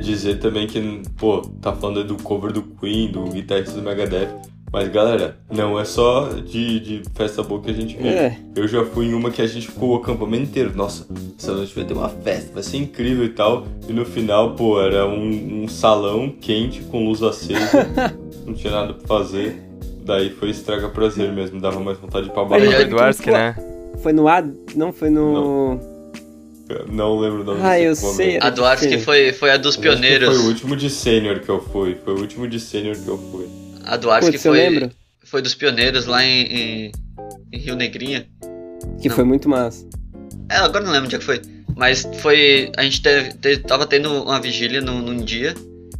dizer 0.00 0.40
também 0.40 0.66
que, 0.66 0.80
pô, 1.16 1.40
tá 1.60 1.72
falando 1.72 2.00
aí 2.00 2.04
do 2.04 2.16
cover 2.16 2.52
do 2.52 2.62
Queen, 2.62 3.12
do 3.12 3.22
guitarrista 3.26 3.76
do 3.76 3.82
Megadeth. 3.82 4.28
Mas, 4.72 4.88
galera, 4.88 5.36
não 5.48 5.78
é 5.78 5.84
só 5.84 6.30
de, 6.30 6.80
de 6.80 7.02
festa 7.14 7.44
boa 7.44 7.60
que 7.62 7.70
a 7.70 7.74
gente 7.74 7.96
vê. 7.96 8.08
É. 8.08 8.36
Eu 8.56 8.66
já 8.66 8.84
fui 8.84 9.06
em 9.06 9.14
uma 9.14 9.30
que 9.30 9.40
a 9.40 9.46
gente 9.46 9.68
ficou 9.68 9.90
o 9.90 9.96
acampamento 9.96 10.42
inteiro. 10.42 10.72
Nossa, 10.74 11.06
essa 11.38 11.52
noite 11.52 11.72
vai 11.76 11.84
ter 11.84 11.94
uma 11.94 12.08
festa, 12.08 12.52
vai 12.52 12.62
ser 12.64 12.78
incrível 12.78 13.24
e 13.24 13.28
tal. 13.28 13.64
E 13.88 13.92
no 13.92 14.04
final, 14.04 14.56
pô, 14.56 14.80
era 14.80 15.06
um, 15.06 15.62
um 15.62 15.68
salão 15.68 16.28
quente 16.40 16.80
com 16.90 17.04
luz 17.04 17.22
acesa. 17.22 17.86
não 18.44 18.52
tinha 18.54 18.72
nada 18.72 18.94
pra 18.94 19.06
fazer. 19.06 19.62
Daí 20.04 20.30
foi 20.30 20.50
estraga 20.50 20.88
prazer 20.88 21.30
mesmo, 21.30 21.60
dava 21.60 21.78
mais 21.78 21.98
vontade 21.98 22.24
de 22.24 22.30
ir 22.32 22.34
pra 22.34 22.44
Mas 22.46 22.62
Foi 22.64 22.72
já- 22.72 22.78
barra. 22.78 22.82
o 22.82 22.88
Eduarski, 22.88 23.30
né? 23.30 23.54
Foi 23.98 24.12
no 24.12 24.26
A. 24.26 24.42
Não, 24.74 24.92
foi 24.92 25.08
no. 25.08 25.74
Não 25.74 25.91
lembro 27.18 27.40
o 27.42 27.44
nome 27.44 27.60
Ah, 27.62 27.76
desse 27.76 28.04
eu 28.04 28.12
sei. 28.12 28.38
A 28.40 28.50
Duarte 28.50 28.88
que 28.88 28.98
foi, 28.98 29.32
foi 29.32 29.50
a 29.50 29.56
dos 29.56 29.76
pioneiros. 29.76 30.28
Foi 30.36 30.44
o 30.44 30.48
último 30.48 30.76
de 30.76 30.88
sênior 30.90 31.40
que 31.40 31.48
eu 31.48 31.60
fui. 31.60 31.96
Foi 32.04 32.14
o 32.14 32.18
último 32.20 32.48
de 32.48 32.58
sênior 32.60 32.96
que 32.96 33.08
eu 33.08 33.18
fui. 33.30 33.48
A 33.84 33.96
Duarte 33.96 34.26
que 34.26 34.32
Putz, 34.32 34.44
eu 34.44 34.52
foi, 34.52 34.90
foi 35.24 35.42
dos 35.42 35.54
pioneiros 35.54 36.06
lá 36.06 36.24
em, 36.24 36.42
em, 36.42 36.92
em 37.52 37.58
Rio 37.58 37.74
Negrinha. 37.76 38.26
Que 39.00 39.08
Não. 39.08 39.14
foi 39.16 39.24
muito 39.24 39.48
massa. 39.48 39.86
É, 40.50 40.56
agora 40.56 40.84
não 40.84 40.92
lembro 40.92 41.06
onde 41.06 41.16
é 41.16 41.18
que 41.18 41.24
foi. 41.24 41.40
Mas 41.76 42.06
foi. 42.20 42.70
A 42.76 42.82
gente 42.82 43.00
teve, 43.02 43.32
te- 43.34 43.58
tava 43.58 43.86
tendo 43.86 44.22
uma 44.24 44.40
vigília 44.40 44.80
num, 44.80 45.00
num 45.00 45.16
dia 45.16 45.54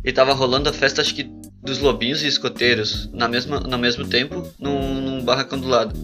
e 0.05 0.13
tava 0.13 0.33
rolando 0.33 0.69
a 0.69 0.73
festa, 0.73 1.01
acho 1.01 1.15
que 1.15 1.31
dos 1.63 1.79
lobinhos 1.79 2.23
e 2.23 2.27
escoteiros 2.27 3.09
na 3.13 3.29
mesma, 3.29 3.61
no 3.61 3.79
mesmo 3.79 4.05
tempo, 4.07 4.47
num, 4.59 5.01
num 5.01 5.25
barracão 5.25 5.59
do 5.59 5.69
lado. 5.69 5.95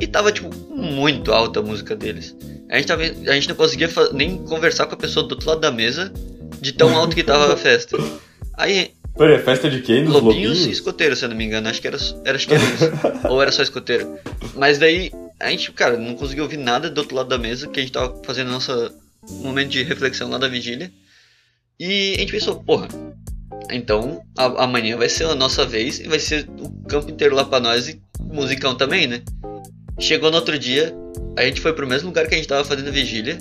E 0.00 0.06
tava, 0.06 0.30
tipo, 0.32 0.48
muito 0.74 1.32
alta 1.32 1.60
a 1.60 1.62
música 1.62 1.96
deles. 1.96 2.36
A 2.70 2.76
gente, 2.76 2.86
tava, 2.86 3.02
a 3.02 3.32
gente 3.34 3.48
não 3.48 3.56
conseguia 3.56 3.88
nem 4.12 4.38
conversar 4.44 4.86
com 4.86 4.94
a 4.94 4.98
pessoa 4.98 5.26
do 5.26 5.32
outro 5.32 5.48
lado 5.48 5.60
da 5.60 5.70
mesa 5.70 6.12
de 6.60 6.72
tão 6.72 6.96
alto 6.96 7.14
que 7.16 7.22
tava 7.24 7.52
a 7.52 7.56
festa. 7.56 7.96
Aí, 8.54 8.92
Peraí, 9.16 9.34
é 9.34 9.38
festa 9.40 9.68
de 9.68 9.80
quem? 9.80 10.04
Dos 10.04 10.14
lobinhos, 10.14 10.34
lobinhos? 10.36 10.66
e 10.66 10.70
escoteiros, 10.70 11.18
se 11.18 11.24
eu 11.24 11.28
não 11.28 11.36
me 11.36 11.44
engano. 11.44 11.68
Acho 11.68 11.80
que 11.80 11.88
era, 11.88 11.96
era, 12.24 12.36
acho 12.36 12.46
que 12.46 12.54
era 12.54 12.62
isso. 12.62 12.84
Ou 13.28 13.42
era 13.42 13.50
só 13.50 13.62
escoteiro. 13.62 14.16
Mas 14.54 14.78
daí, 14.78 15.10
a 15.40 15.50
gente, 15.50 15.72
cara, 15.72 15.96
não 15.96 16.14
conseguiu 16.14 16.44
ouvir 16.44 16.56
nada 16.58 16.88
do 16.88 16.98
outro 16.98 17.16
lado 17.16 17.28
da 17.28 17.38
mesa, 17.38 17.66
que 17.66 17.80
a 17.80 17.82
gente 17.82 17.92
tava 17.92 18.20
fazendo 18.24 18.50
nosso 18.52 18.70
momento 19.40 19.70
de 19.70 19.82
reflexão 19.82 20.30
lá 20.30 20.38
da 20.38 20.46
vigília. 20.46 20.92
E 21.80 22.14
a 22.16 22.20
gente 22.20 22.30
pensou, 22.32 22.62
porra, 22.62 22.86
então 23.70 24.20
a- 24.36 24.64
amanhã 24.64 24.96
vai 24.96 25.08
ser 25.08 25.24
a 25.24 25.34
nossa 25.34 25.64
vez 25.66 25.98
e 26.00 26.04
vai 26.08 26.18
ser 26.20 26.48
o 26.60 26.70
campo 26.88 27.10
inteiro 27.10 27.34
lá 27.34 27.44
pra 27.44 27.58
nós 27.60 27.88
e 27.88 28.00
musicão 28.20 28.74
também, 28.76 29.06
né? 29.08 29.22
Chegou 29.98 30.30
no 30.30 30.36
outro 30.36 30.58
dia, 30.58 30.94
a 31.36 31.42
gente 31.42 31.60
foi 31.60 31.72
pro 31.72 31.86
mesmo 31.86 32.08
lugar 32.08 32.26
que 32.26 32.34
a 32.34 32.38
gente 32.38 32.48
tava 32.48 32.64
fazendo 32.64 32.92
vigília 32.92 33.36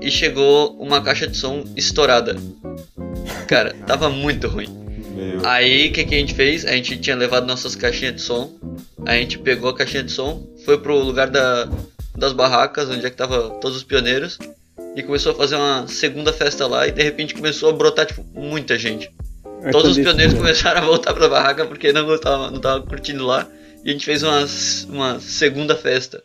e 0.00 0.10
chegou 0.10 0.76
uma 0.78 1.02
caixa 1.02 1.26
de 1.26 1.36
som 1.36 1.64
estourada. 1.76 2.36
Cara, 3.46 3.74
tava 3.86 4.08
muito 4.08 4.46
ruim. 4.46 4.68
Meu. 5.14 5.44
Aí 5.44 5.88
o 5.88 5.92
que, 5.92 6.04
que 6.04 6.14
a 6.14 6.18
gente 6.18 6.34
fez? 6.34 6.64
A 6.64 6.72
gente 6.72 6.96
tinha 6.98 7.16
levado 7.16 7.46
nossas 7.46 7.74
caixinhas 7.74 8.14
de 8.14 8.20
som. 8.20 8.56
A 9.04 9.14
gente 9.14 9.38
pegou 9.38 9.70
a 9.70 9.74
caixinha 9.74 10.02
de 10.02 10.12
som, 10.12 10.46
foi 10.64 10.78
pro 10.78 10.96
lugar 10.98 11.28
da, 11.28 11.68
das 12.16 12.32
barracas, 12.32 12.88
onde 12.88 13.04
é 13.04 13.10
que 13.10 13.16
tava 13.16 13.50
todos 13.60 13.78
os 13.78 13.82
pioneiros, 13.82 14.38
e 14.94 15.02
começou 15.02 15.32
a 15.32 15.34
fazer 15.34 15.56
uma 15.56 15.86
segunda 15.88 16.32
festa 16.32 16.66
lá 16.66 16.86
e 16.86 16.92
de 16.92 17.02
repente 17.02 17.34
começou 17.34 17.70
a 17.70 17.72
brotar 17.72 18.06
tipo, 18.06 18.24
muita 18.34 18.78
gente. 18.78 19.10
É 19.62 19.70
Todos 19.70 19.92
os 19.92 19.98
pioneiros 19.98 20.34
começaram 20.34 20.82
a 20.82 20.84
voltar 20.84 21.14
pra 21.14 21.28
barraca 21.28 21.66
porque 21.66 21.92
não 21.92 22.04
gostava, 22.04 22.50
não 22.50 22.60
tava 22.60 22.84
curtindo 22.86 23.26
lá. 23.26 23.46
E 23.84 23.90
a 23.90 23.92
gente 23.92 24.04
fez 24.04 24.22
uma, 24.22 24.44
uma 24.90 25.20
segunda 25.20 25.76
festa. 25.76 26.22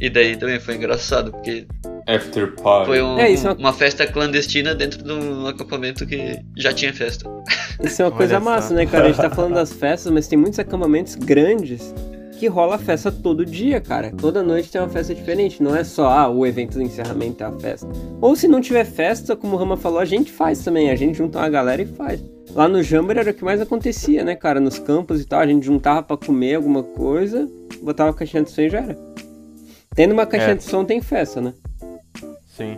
E 0.00 0.08
daí 0.10 0.36
também 0.36 0.58
foi 0.58 0.74
engraçado, 0.76 1.30
porque 1.30 1.66
After 2.08 2.52
Party. 2.56 2.86
foi 2.86 3.02
um- 3.02 3.18
É, 3.18 3.30
isso 3.30 3.46
é 3.46 3.50
uma- 3.52 3.58
uma 3.58 3.72
festa 3.72 4.06
clandestina 4.06 4.74
dentro 4.74 5.02
de 5.02 5.12
um 5.12 5.46
acampamento 5.46 6.04
que 6.06 6.40
já 6.56 6.72
tinha 6.72 6.92
festa. 6.92 7.28
Isso 7.82 8.02
é 8.02 8.06
uma 8.06 8.10
coisa 8.10 8.40
massa, 8.40 8.74
né, 8.74 8.86
cara? 8.86 9.04
A 9.04 9.08
gente 9.08 9.18
tá 9.20 9.30
falando 9.30 9.54
das 9.54 9.72
festas, 9.74 10.10
mas 10.12 10.26
tem 10.26 10.38
muitos 10.38 10.58
acampamentos 10.58 11.14
grandes 11.14 11.94
que 12.38 12.48
rola 12.48 12.76
festa 12.78 13.12
todo 13.12 13.46
dia, 13.46 13.80
cara. 13.80 14.10
Toda 14.10 14.42
noite 14.42 14.68
tem 14.70 14.80
uma 14.80 14.88
festa 14.88 15.14
diferente. 15.14 15.62
Não 15.62 15.76
é 15.76 15.84
só 15.84 16.08
ah, 16.08 16.28
o 16.28 16.44
evento 16.44 16.74
do 16.74 16.82
encerramento 16.82 17.44
é 17.44 17.46
a 17.46 17.52
festa. 17.52 17.86
Ou 18.20 18.34
se 18.34 18.48
não 18.48 18.60
tiver 18.60 18.84
festa, 18.84 19.36
como 19.36 19.54
o 19.54 19.58
Rama 19.58 19.76
falou, 19.76 20.00
a 20.00 20.04
gente 20.04 20.32
faz 20.32 20.64
também. 20.64 20.90
A 20.90 20.96
gente 20.96 21.16
junta 21.18 21.38
uma 21.38 21.48
galera 21.48 21.80
e 21.82 21.86
faz. 21.86 22.20
Lá 22.50 22.68
no 22.68 22.82
Jamboree 22.82 23.20
era 23.20 23.30
o 23.30 23.34
que 23.34 23.44
mais 23.44 23.60
acontecia, 23.60 24.24
né, 24.24 24.34
cara? 24.34 24.60
Nos 24.60 24.78
campos 24.78 25.20
e 25.20 25.24
tal, 25.24 25.40
a 25.40 25.46
gente 25.46 25.64
juntava 25.64 26.02
pra 26.02 26.16
comer 26.16 26.56
alguma 26.56 26.82
coisa, 26.82 27.48
botava 27.82 28.10
a 28.10 28.14
caixinha 28.14 28.42
de 28.42 28.50
som 28.50 28.60
e 28.60 28.68
já 28.68 28.80
era. 28.80 28.98
Tendo 29.94 30.12
uma 30.12 30.26
caixinha 30.26 30.52
É. 30.52 30.56
de 30.56 30.64
som 30.64 30.84
tem 30.84 31.00
festa, 31.00 31.40
né? 31.40 31.54
Sim. 32.46 32.76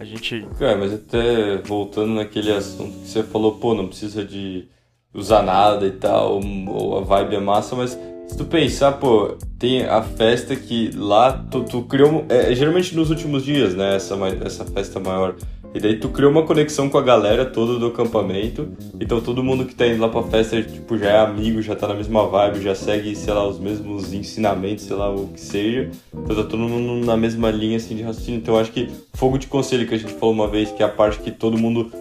A 0.00 0.04
gente. 0.04 0.46
Cara, 0.58 0.76
mas 0.76 0.92
até 0.92 1.58
voltando 1.58 2.14
naquele 2.14 2.52
assunto 2.52 2.92
que 3.00 3.08
você 3.08 3.22
falou, 3.22 3.56
pô, 3.56 3.74
não 3.74 3.88
precisa 3.88 4.24
de 4.24 4.68
usar 5.12 5.42
nada 5.42 5.86
e 5.86 5.90
tal, 5.92 6.40
ou 6.68 6.98
a 6.98 7.00
vibe 7.00 7.36
é 7.36 7.40
massa, 7.40 7.74
mas 7.74 7.98
se 8.28 8.36
tu 8.36 8.44
pensar, 8.44 8.92
pô, 8.92 9.36
tem 9.58 9.84
a 9.84 10.02
festa 10.02 10.54
que 10.54 10.90
lá 10.94 11.32
tu, 11.50 11.64
tu 11.64 11.82
criou. 11.82 12.24
É, 12.28 12.54
geralmente 12.54 12.94
nos 12.94 13.10
últimos 13.10 13.44
dias, 13.44 13.74
né? 13.74 13.96
Essa, 13.96 14.14
essa 14.44 14.64
festa 14.64 15.00
maior. 15.00 15.34
E 15.74 15.80
daí 15.80 15.98
tu 15.98 16.08
criou 16.08 16.30
uma 16.30 16.44
conexão 16.44 16.88
com 16.88 16.96
a 16.98 17.02
galera 17.02 17.44
toda 17.44 17.78
do 17.78 17.86
acampamento. 17.88 18.68
Então 18.98 19.20
todo 19.20 19.44
mundo 19.44 19.64
que 19.66 19.74
tá 19.74 19.86
indo 19.86 20.00
lá 20.00 20.08
pra 20.08 20.22
festa, 20.22 20.62
tipo, 20.62 20.96
já 20.96 21.10
é 21.10 21.18
amigo, 21.20 21.60
já 21.60 21.76
tá 21.76 21.86
na 21.86 21.94
mesma 21.94 22.26
vibe, 22.26 22.62
já 22.62 22.74
segue, 22.74 23.14
sei 23.14 23.34
lá, 23.34 23.46
os 23.46 23.58
mesmos 23.60 24.12
ensinamentos, 24.12 24.84
sei 24.84 24.96
lá, 24.96 25.14
o 25.14 25.28
que 25.28 25.40
seja. 25.40 25.90
Então 26.12 26.34
tá 26.34 26.42
todo 26.44 26.58
mundo 26.58 27.04
na 27.06 27.16
mesma 27.16 27.50
linha, 27.50 27.76
assim, 27.76 27.94
de 27.96 28.02
raciocínio. 28.02 28.38
Então 28.38 28.54
eu 28.54 28.60
acho 28.60 28.72
que 28.72 28.88
fogo 29.14 29.36
de 29.38 29.46
conselho 29.46 29.86
que 29.86 29.94
a 29.94 29.98
gente 29.98 30.14
falou 30.14 30.34
uma 30.34 30.48
vez, 30.48 30.70
que 30.70 30.82
é 30.82 30.86
a 30.86 30.88
parte 30.88 31.18
que 31.20 31.30
todo 31.30 31.58
mundo 31.58 31.92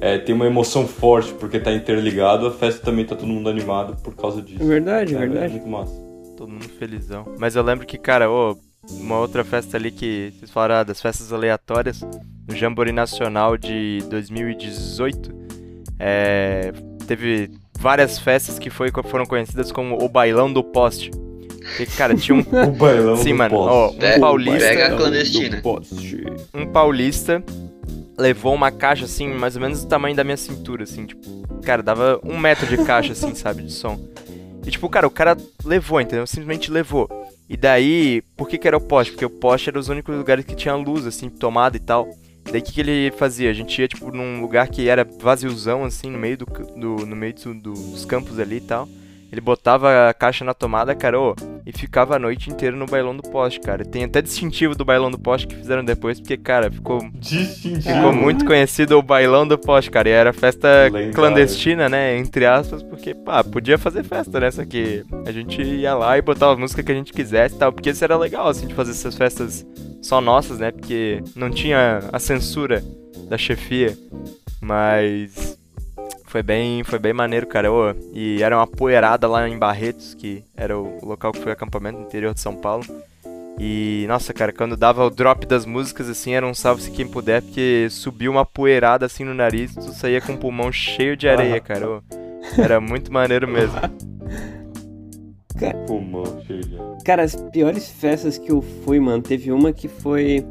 é, 0.00 0.18
tem 0.18 0.34
uma 0.34 0.46
emoção 0.46 0.86
forte 0.86 1.32
porque 1.34 1.58
tá 1.58 1.72
interligado, 1.72 2.46
a 2.46 2.50
festa 2.52 2.84
também 2.84 3.04
tá 3.04 3.16
todo 3.16 3.26
mundo 3.28 3.48
animado 3.48 3.96
por 4.02 4.14
causa 4.14 4.40
disso. 4.40 4.62
É 4.62 4.66
verdade, 4.66 5.14
é 5.14 5.16
É, 5.16 5.20
verdade. 5.26 5.52
muito 5.52 5.68
massa. 5.68 5.92
todo 6.36 6.50
mundo 6.52 6.68
felizão. 6.78 7.24
Mas 7.38 7.56
eu 7.56 7.62
lembro 7.62 7.86
que, 7.86 7.96
cara, 7.98 8.30
ô, 8.30 8.56
uma 8.90 9.18
outra 9.18 9.44
festa 9.44 9.76
ali 9.76 9.90
que 9.90 10.32
vocês 10.38 10.50
falaram 10.50 10.76
ah, 10.76 10.82
das 10.82 11.00
festas 11.00 11.32
aleatórias, 11.32 12.00
no 12.48 12.54
Jamboree 12.54 12.92
Nacional 12.92 13.56
de 13.56 13.98
2018, 14.08 15.32
é, 15.98 16.72
teve 17.06 17.50
várias 17.78 18.18
festas 18.18 18.58
que 18.58 18.70
foi, 18.70 18.90
foram 19.04 19.26
conhecidas 19.26 19.72
como 19.72 20.02
o 20.02 20.08
Bailão 20.08 20.52
do 20.52 20.62
Poste. 20.62 21.10
Porque, 21.10 21.86
cara, 21.96 22.14
tinha 22.14 22.36
um. 22.36 22.40
O 22.68 22.70
bailão 22.70 23.16
Sim, 23.16 23.30
do 23.30 23.38
mano, 23.38 23.50
poste. 23.56 23.72
ó, 23.74 23.88
um 23.90 23.98
Pega- 23.98 24.20
paulista. 24.20 24.68
pega 24.68 24.86
a 24.86 24.96
clandestina. 24.96 25.62
um 26.54 26.66
paulista 26.66 27.42
levou 28.16 28.54
uma 28.54 28.70
caixa 28.70 29.04
assim, 29.04 29.28
mais 29.28 29.56
ou 29.56 29.62
menos 29.62 29.82
do 29.82 29.88
tamanho 29.88 30.14
da 30.16 30.22
minha 30.24 30.36
cintura, 30.36 30.84
assim, 30.84 31.04
tipo, 31.04 31.20
cara, 31.62 31.82
dava 31.82 32.18
um 32.24 32.38
metro 32.38 32.66
de 32.66 32.82
caixa, 32.84 33.12
assim, 33.12 33.34
sabe, 33.36 33.62
de 33.64 33.72
som. 33.72 33.98
E 34.64 34.70
tipo, 34.70 34.88
cara, 34.88 35.06
o 35.06 35.10
cara 35.10 35.36
levou, 35.64 36.00
entendeu? 36.00 36.26
Simplesmente 36.26 36.70
levou. 36.70 37.08
E 37.48 37.56
daí, 37.56 38.22
por 38.36 38.48
que 38.48 38.58
que 38.58 38.66
era 38.66 38.76
o 38.76 38.80
poste? 38.80 39.12
Porque 39.12 39.24
o 39.24 39.30
poste 39.30 39.68
era 39.70 39.78
os 39.78 39.88
únicos 39.88 40.14
lugares 40.16 40.44
que 40.44 40.54
tinha 40.56 40.74
luz, 40.74 41.06
assim, 41.06 41.28
tomada 41.28 41.76
e 41.76 41.80
tal. 41.80 42.08
Daí 42.50 42.60
o 42.60 42.64
que, 42.64 42.72
que 42.72 42.80
ele 42.80 43.10
fazia? 43.16 43.50
A 43.50 43.52
gente 43.52 43.80
ia, 43.80 43.88
tipo, 43.88 44.10
num 44.12 44.40
lugar 44.40 44.68
que 44.68 44.88
era 44.88 45.04
vaziozão, 45.04 45.84
assim, 45.84 46.10
no 46.10 46.18
meio, 46.18 46.38
do, 46.38 46.46
do- 46.46 47.06
no 47.06 47.16
meio 47.16 47.34
do- 47.34 47.54
do- 47.54 47.72
dos 47.72 48.04
campos 48.04 48.38
ali 48.38 48.56
e 48.56 48.60
tal. 48.60 48.88
Ele 49.30 49.40
botava 49.40 50.08
a 50.08 50.14
caixa 50.14 50.44
na 50.44 50.54
tomada, 50.54 50.94
cara, 50.94 51.20
ô, 51.20 51.34
e 51.66 51.72
ficava 51.72 52.14
a 52.14 52.18
noite 52.18 52.48
inteira 52.48 52.76
no 52.76 52.86
bailão 52.86 53.16
do 53.16 53.22
poste, 53.24 53.58
cara. 53.60 53.84
Tem 53.84 54.04
até 54.04 54.22
distintivo 54.22 54.74
do 54.74 54.84
bailão 54.84 55.10
do 55.10 55.18
poste 55.18 55.48
que 55.48 55.56
fizeram 55.56 55.84
depois, 55.84 56.20
porque, 56.20 56.36
cara, 56.36 56.70
ficou 56.70 57.00
Distintivo. 57.12 57.82
Ficou 57.82 58.12
muito 58.12 58.44
conhecido 58.44 58.96
o 58.96 59.02
bailão 59.02 59.46
do 59.46 59.58
poste, 59.58 59.90
cara. 59.90 60.08
E 60.08 60.12
era 60.12 60.32
festa 60.32 60.84
Lendário. 60.84 61.12
clandestina, 61.12 61.88
né? 61.88 62.16
Entre 62.16 62.46
aspas, 62.46 62.82
porque, 62.84 63.14
pá, 63.14 63.42
podia 63.42 63.76
fazer 63.76 64.04
festa, 64.04 64.38
né? 64.38 64.50
Só 64.50 64.64
que 64.64 65.04
a 65.26 65.32
gente 65.32 65.60
ia 65.60 65.94
lá 65.94 66.16
e 66.16 66.22
botava 66.22 66.52
a 66.52 66.56
música 66.56 66.82
que 66.82 66.92
a 66.92 66.94
gente 66.94 67.12
quisesse 67.12 67.56
e 67.56 67.58
tal. 67.58 67.72
Porque 67.72 67.90
isso 67.90 68.04
era 68.04 68.16
legal, 68.16 68.46
assim, 68.46 68.66
de 68.68 68.74
fazer 68.74 68.92
essas 68.92 69.16
festas 69.16 69.66
só 70.00 70.20
nossas, 70.20 70.60
né? 70.60 70.70
Porque 70.70 71.20
não 71.34 71.50
tinha 71.50 72.00
a 72.12 72.18
censura 72.20 72.82
da 73.28 73.36
chefia. 73.36 73.98
Mas. 74.60 75.58
Foi 76.26 76.42
bem, 76.42 76.82
foi 76.84 76.98
bem 76.98 77.12
maneiro, 77.12 77.46
cara. 77.46 77.72
Ô, 77.72 77.94
e 78.12 78.42
era 78.42 78.56
uma 78.56 78.66
poeirada 78.66 79.28
lá 79.28 79.48
em 79.48 79.58
Barretos, 79.58 80.14
que 80.14 80.44
era 80.56 80.76
o 80.78 80.98
local 81.04 81.32
que 81.32 81.40
foi 81.40 81.50
o 81.50 81.54
acampamento 81.54 81.98
no 81.98 82.04
interior 82.04 82.34
de 82.34 82.40
São 82.40 82.54
Paulo. 82.54 82.84
E, 83.58 84.04
nossa, 84.06 84.34
cara, 84.34 84.52
quando 84.52 84.76
dava 84.76 85.04
o 85.04 85.10
drop 85.10 85.46
das 85.46 85.64
músicas, 85.64 86.10
assim, 86.10 86.34
era 86.34 86.46
um 86.46 86.52
salve-se 86.52 86.90
quem 86.90 87.08
puder, 87.08 87.40
porque 87.40 87.88
subiu 87.90 88.30
uma 88.30 88.44
poeirada, 88.44 89.06
assim, 89.06 89.24
no 89.24 89.32
nariz, 89.32 89.74
tu 89.74 89.94
saía 89.94 90.20
com 90.20 90.34
o 90.34 90.38
pulmão 90.38 90.70
cheio 90.70 91.16
de 91.16 91.26
areia, 91.26 91.58
cara. 91.58 91.88
Ô, 91.88 92.02
era 92.58 92.80
muito 92.80 93.12
maneiro 93.12 93.48
mesmo. 93.48 93.80
Pulmão 95.86 96.42
cheio 96.46 96.60
de... 96.60 96.76
Cara, 97.02 97.22
as 97.22 97.34
piores 97.34 97.88
festas 97.88 98.36
que 98.36 98.52
eu 98.52 98.60
fui, 98.60 99.00
mano, 99.00 99.22
teve 99.22 99.50
uma 99.50 99.72
que 99.72 99.88
foi. 99.88 100.44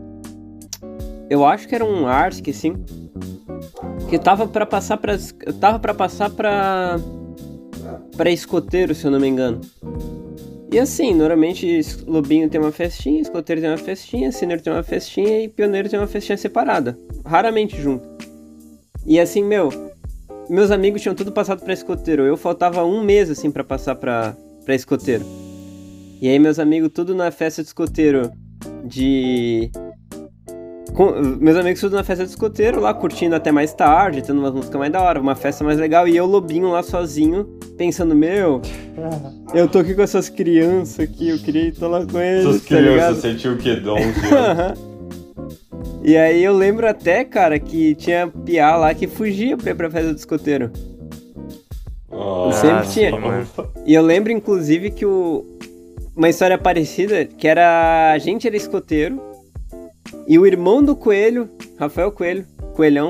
Eu 1.29 1.45
acho 1.45 1.67
que 1.67 1.75
era 1.75 1.85
um 1.85 2.07
Arsk, 2.07 2.47
assim. 2.49 2.73
Que 4.09 4.19
tava 4.19 4.47
pra 4.47 4.65
passar. 4.65 4.99
Eu 5.45 5.53
tava 5.53 5.79
pra 5.79 5.93
passar 5.93 6.29
pra. 6.29 6.99
Pra 8.15 8.29
escoteiro, 8.29 8.95
se 8.95 9.05
eu 9.05 9.11
não 9.11 9.19
me 9.19 9.27
engano. 9.27 9.61
E 10.71 10.79
assim, 10.79 11.13
normalmente 11.13 11.81
Lobinho 12.05 12.49
tem 12.49 12.59
uma 12.59 12.71
festinha, 12.71 13.21
escoteiro 13.21 13.61
tem 13.61 13.69
uma 13.69 13.77
festinha, 13.77 14.31
Sinner 14.31 14.59
tem 14.59 14.73
uma 14.73 14.83
festinha 14.83 15.41
e 15.43 15.47
Pioneiro 15.47 15.89
tem 15.89 15.99
uma 15.99 16.07
festinha 16.07 16.37
separada. 16.37 16.97
Raramente 17.25 17.79
junto. 17.81 18.07
E 19.05 19.19
assim, 19.19 19.43
meu. 19.43 19.69
Meus 20.49 20.71
amigos 20.71 21.01
tinham 21.01 21.15
tudo 21.15 21.31
passado 21.31 21.63
pra 21.63 21.73
escoteiro. 21.73 22.23
Eu 22.23 22.37
faltava 22.37 22.83
um 22.83 23.03
mês, 23.03 23.29
assim, 23.29 23.49
pra 23.49 23.63
passar 23.63 23.95
pra, 23.95 24.35
pra 24.63 24.75
escoteiro. 24.75 25.25
E 26.21 26.27
aí 26.27 26.39
meus 26.39 26.59
amigos 26.59 26.91
tudo 26.93 27.13
na 27.13 27.29
festa 27.31 27.61
de 27.61 27.67
escoteiro 27.67 28.31
de... 28.83 29.69
Com- 30.93 31.11
meus 31.39 31.57
amigos 31.57 31.81
tudo 31.81 31.95
na 31.95 32.03
festa 32.03 32.23
de 32.23 32.29
escoteiro, 32.29 32.79
lá 32.79 32.93
curtindo 32.93 33.35
até 33.35 33.51
mais 33.51 33.73
tarde, 33.73 34.21
tendo 34.21 34.39
umas 34.39 34.53
músicas 34.53 34.79
mais 34.79 34.91
da 34.91 35.01
hora, 35.01 35.19
uma 35.19 35.35
festa 35.35 35.63
mais 35.63 35.77
legal, 35.77 36.07
e 36.07 36.15
eu 36.15 36.25
lobinho 36.25 36.69
lá 36.69 36.81
sozinho, 36.83 37.45
pensando, 37.77 38.15
meu, 38.15 38.61
eu 39.53 39.67
tô 39.67 39.79
aqui 39.79 39.93
com 39.93 40.01
essas 40.01 40.29
crianças 40.29 40.99
aqui, 41.01 41.29
eu 41.29 41.39
queria 41.39 41.67
estar 41.69 41.87
lá 41.87 42.05
com 42.05 42.19
eles, 42.19 42.45
Essas 42.45 42.61
tá 42.61 42.67
crianças 42.67 43.17
sentiam 43.17 43.55
o 43.55 43.57
quê? 43.57 43.71
11 43.71 43.89
anos? 43.89 44.31
Aham. 44.31 44.73
E 46.07 46.15
aí 46.15 46.43
eu 46.43 46.55
lembro 46.55 46.87
até, 46.87 47.23
cara, 47.25 47.57
que 47.57 47.95
tinha 47.95 48.27
piá 48.27 48.75
lá 48.75 48.93
que 48.93 49.07
fugia 49.07 49.57
pra 49.57 49.71
ir 49.71 49.75
pra 49.75 49.89
festa 49.89 50.13
do 50.13 50.17
escoteiro. 50.17 50.71
Ah, 52.11 52.51
sempre 52.53 52.85
sim, 52.85 52.93
tinha. 52.93 53.19
mano. 53.19 53.47
E 53.87 53.93
eu 53.95 54.03
lembro, 54.03 54.31
inclusive, 54.31 54.91
que 54.91 55.03
o... 55.03 55.43
uma 56.15 56.29
história 56.29 56.59
parecida, 56.59 57.25
que 57.25 57.47
era 57.47 58.11
a 58.13 58.17
gente 58.19 58.45
era 58.45 58.55
escoteiro, 58.55 59.19
e 60.27 60.37
o 60.39 60.45
irmão 60.45 60.83
do 60.83 60.95
Coelho, 60.95 61.49
Rafael 61.79 62.11
Coelho, 62.11 62.45
Coelhão, 62.73 63.09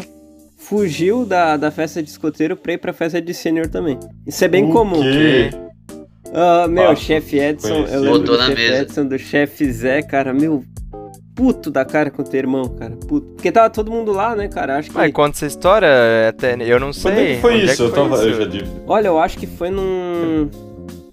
fugiu 0.58 1.26
da, 1.26 1.58
da 1.58 1.70
festa 1.72 2.02
de 2.02 2.10
escoteiro 2.10 2.56
pra 2.56 2.74
ir 2.74 2.78
pra 2.78 2.92
festa 2.94 3.22
de 3.22 3.34
sênior 3.34 3.68
também. 3.68 4.00
Isso 4.26 4.44
é 4.44 4.48
bem 4.48 4.66
O 4.70 4.72
comum. 4.74 5.02
quê? 5.02 5.50
Ah, 6.34 6.68
meu, 6.68 6.90
Ah, 6.90 6.96
chefe 6.96 7.38
Edson, 7.40 7.70
conheci. 7.70 7.94
eu 7.94 8.00
lembro 8.02 8.20
Botou 8.20 8.38
do 8.38 8.44
chefe 8.44 8.62
mesa. 8.62 8.82
Edson, 8.82 9.06
do 9.06 9.18
chefe 9.20 9.72
Zé, 9.72 10.02
cara, 10.02 10.34
meu, 10.34 10.64
puto 11.36 11.70
da 11.70 11.86
cara 11.86 12.10
com 12.10 12.22
o 12.22 12.26
teu 12.26 12.40
irmão, 12.40 12.64
cara, 12.70 12.96
puto. 13.08 13.28
Porque 13.36 13.52
tava 13.52 13.70
todo 13.70 13.92
mundo 13.92 14.12
lá, 14.12 14.36
né, 14.36 14.48
cara, 14.48 14.78
acho 14.78 14.90
que... 14.90 14.96
Mas 14.96 15.14
conta 15.14 15.38
essa 15.38 15.46
história, 15.46 15.88
até 16.30 16.56
eu 16.60 16.80
não 16.80 16.92
sei. 16.92 17.12
Quando 17.12 17.20
é 17.20 17.36
que 17.36 17.42
foi 17.42 17.54
Onde 17.54 17.62
é 17.62 17.66
isso? 17.66 17.76
que 17.76 17.82
eu 17.84 17.90
foi 17.90 18.04
tava. 18.04 18.16
isso? 18.16 18.26
Eu 18.28 18.34
já 18.42 18.46
digo. 18.48 18.68
Olha, 18.88 19.08
eu 19.08 19.20
acho 19.20 19.38
que 19.38 19.48
foi 19.48 19.70
num... 19.70 20.50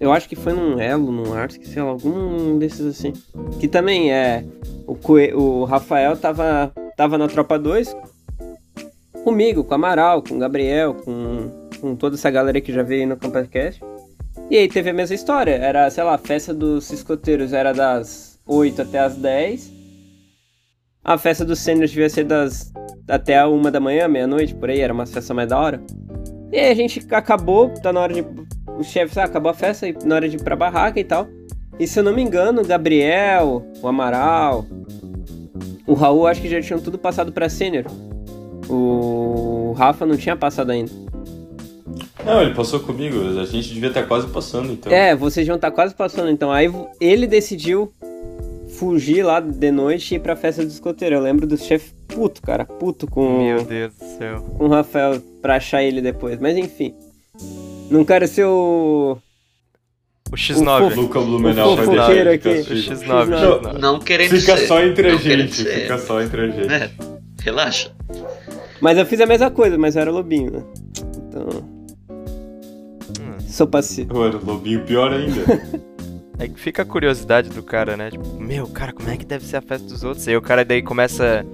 Eu 0.02 0.12
acho 0.12 0.28
que 0.28 0.34
foi 0.34 0.52
num 0.52 0.80
Elo, 0.80 1.12
num 1.12 1.32
Arsk, 1.32 1.62
sei 1.62 1.80
lá, 1.80 1.90
algum 1.90 2.58
desses 2.58 2.84
assim. 2.84 3.12
Que 3.60 3.68
também 3.68 4.12
é... 4.12 4.44
O, 4.84 4.96
o 5.38 5.64
Rafael 5.64 6.16
tava, 6.16 6.72
tava 6.96 7.16
na 7.16 7.28
Tropa 7.28 7.56
2 7.56 7.94
comigo, 9.22 9.62
com 9.62 9.70
o 9.70 9.74
Amaral, 9.76 10.20
com 10.20 10.34
o 10.34 10.38
Gabriel, 10.40 10.94
com, 10.94 11.68
com 11.80 11.94
toda 11.94 12.16
essa 12.16 12.28
galera 12.32 12.60
que 12.60 12.72
já 12.72 12.82
veio 12.82 13.02
aí 13.02 13.06
no 13.06 13.16
Campacast. 13.16 13.80
E 14.50 14.58
aí 14.58 14.66
teve 14.66 14.90
a 14.90 14.92
mesma 14.92 15.14
história. 15.14 15.52
Era, 15.52 15.88
sei 15.88 16.02
lá, 16.02 16.16
a 16.16 16.18
festa 16.18 16.52
dos 16.52 16.90
escoteiros 16.90 17.52
era 17.52 17.72
das 17.72 18.40
8 18.44 18.82
até 18.82 18.98
as 18.98 19.14
10. 19.14 19.72
A 21.04 21.16
festa 21.16 21.44
dos 21.44 21.60
sêniors 21.60 21.92
devia 21.92 22.10
ser 22.10 22.24
das 22.24 22.72
até 23.06 23.38
a 23.38 23.46
uma 23.46 23.70
da 23.70 23.78
manhã, 23.78 24.08
meia-noite, 24.08 24.52
por 24.52 24.68
aí, 24.68 24.80
era 24.80 24.92
uma 24.92 25.06
festa 25.06 25.32
mais 25.32 25.48
da 25.48 25.60
hora. 25.60 25.80
E 26.52 26.58
aí 26.58 26.70
a 26.70 26.74
gente 26.74 27.02
acabou, 27.10 27.70
tá 27.70 27.92
na 27.92 28.00
hora 28.00 28.12
de. 28.12 28.22
O 28.78 28.84
chefe 28.84 29.18
ah, 29.18 29.24
acabou 29.24 29.50
a 29.50 29.54
festa, 29.54 29.88
e 29.88 29.96
na 30.04 30.16
hora 30.16 30.28
de 30.28 30.36
ir 30.36 30.42
pra 30.42 30.54
barraca 30.54 31.00
e 31.00 31.04
tal. 31.04 31.26
E 31.80 31.86
se 31.86 31.98
eu 31.98 32.02
não 32.02 32.14
me 32.14 32.22
engano, 32.22 32.60
o 32.60 32.66
Gabriel, 32.66 33.64
o 33.80 33.88
Amaral, 33.88 34.66
o 35.86 35.94
Raul, 35.94 36.26
acho 36.26 36.42
que 36.42 36.48
já 36.48 36.60
tinham 36.60 36.78
tudo 36.78 36.98
passado 36.98 37.32
pra 37.32 37.48
sênior. 37.48 37.86
O 38.68 39.74
Rafa 39.76 40.04
não 40.04 40.16
tinha 40.16 40.36
passado 40.36 40.70
ainda. 40.70 40.92
Não, 42.24 42.42
ele 42.42 42.54
passou 42.54 42.80
comigo. 42.80 43.16
A 43.40 43.46
gente 43.46 43.72
devia 43.72 43.88
estar 43.88 44.04
quase 44.04 44.26
passando, 44.28 44.72
então. 44.72 44.92
É, 44.92 45.16
vocês 45.16 45.46
vão 45.46 45.56
estar 45.56 45.70
quase 45.70 45.94
passando 45.94 46.30
então. 46.30 46.52
Aí 46.52 46.70
ele 47.00 47.26
decidiu 47.26 47.92
fugir 48.68 49.22
lá 49.22 49.40
de 49.40 49.70
noite 49.70 50.12
e 50.12 50.16
ir 50.16 50.20
pra 50.20 50.36
festa 50.36 50.62
do 50.62 50.68
escoteiro. 50.68 51.16
Eu 51.16 51.20
lembro 51.20 51.46
do 51.46 51.56
chefe 51.56 51.94
puto, 52.14 52.42
cara, 52.42 52.64
puto 52.64 53.06
com, 53.06 53.44
Meu 53.44 53.64
Deus 53.64 53.94
do 53.94 54.04
céu. 54.18 54.40
com 54.58 54.64
o 54.66 54.68
Rafael 54.68 55.20
pra 55.40 55.56
achar 55.56 55.82
ele 55.82 56.00
depois. 56.00 56.38
Mas 56.40 56.56
enfim. 56.56 56.94
Não 57.90 58.04
quero 58.04 58.26
ser 58.26 58.44
o. 58.44 59.18
O 60.30 60.34
X9. 60.34 60.94
Luca 60.94 61.20
Blumenau 61.20 61.72
O 61.72 61.76
vai 61.76 61.86
deixar 61.86 62.10
aqui. 62.10 62.48
ele 62.48 62.62
O 62.62 62.64
ficar 62.64 62.94
X9, 62.96 63.26
Não. 63.26 63.60
X9. 63.60 63.78
Não 63.78 63.98
querendo 64.00 64.30
Fica 64.30 64.56
ser. 64.56 64.66
só 64.66 64.82
entre 64.82 65.08
a 65.08 65.12
não 65.12 65.18
gente. 65.18 65.54
ser. 65.54 65.80
Fica 65.82 65.98
só 65.98 66.22
entre 66.22 66.40
a 66.40 66.46
gente. 66.48 66.72
É, 66.72 66.90
relaxa. 67.42 67.92
Mas 68.80 68.96
eu 68.98 69.04
fiz 69.06 69.20
a 69.20 69.26
mesma 69.26 69.50
coisa, 69.50 69.76
mas 69.78 69.94
eu 69.94 70.02
era 70.02 70.10
lobinho, 70.10 70.50
né? 70.50 70.62
Então. 71.28 71.82
Sou 73.46 73.66
passivo. 73.66 74.14
Mano, 74.18 74.40
Lobinho 74.44 74.84
pior 74.84 75.12
ainda. 75.12 75.42
É 76.38 76.48
que 76.48 76.58
fica 76.58 76.82
a 76.82 76.84
curiosidade 76.84 77.50
do 77.50 77.62
cara, 77.62 77.96
né? 77.96 78.10
Tipo, 78.10 78.40
meu, 78.40 78.66
cara, 78.66 78.92
como 78.92 79.08
é 79.08 79.16
que 79.16 79.24
deve 79.24 79.44
ser 79.44 79.58
a 79.58 79.60
festa 79.60 79.86
dos 79.86 80.02
outros? 80.02 80.26
E 80.26 80.30
aí 80.30 80.36
o 80.36 80.42
cara 80.42 80.64
daí 80.64 80.82
começa 80.82 81.46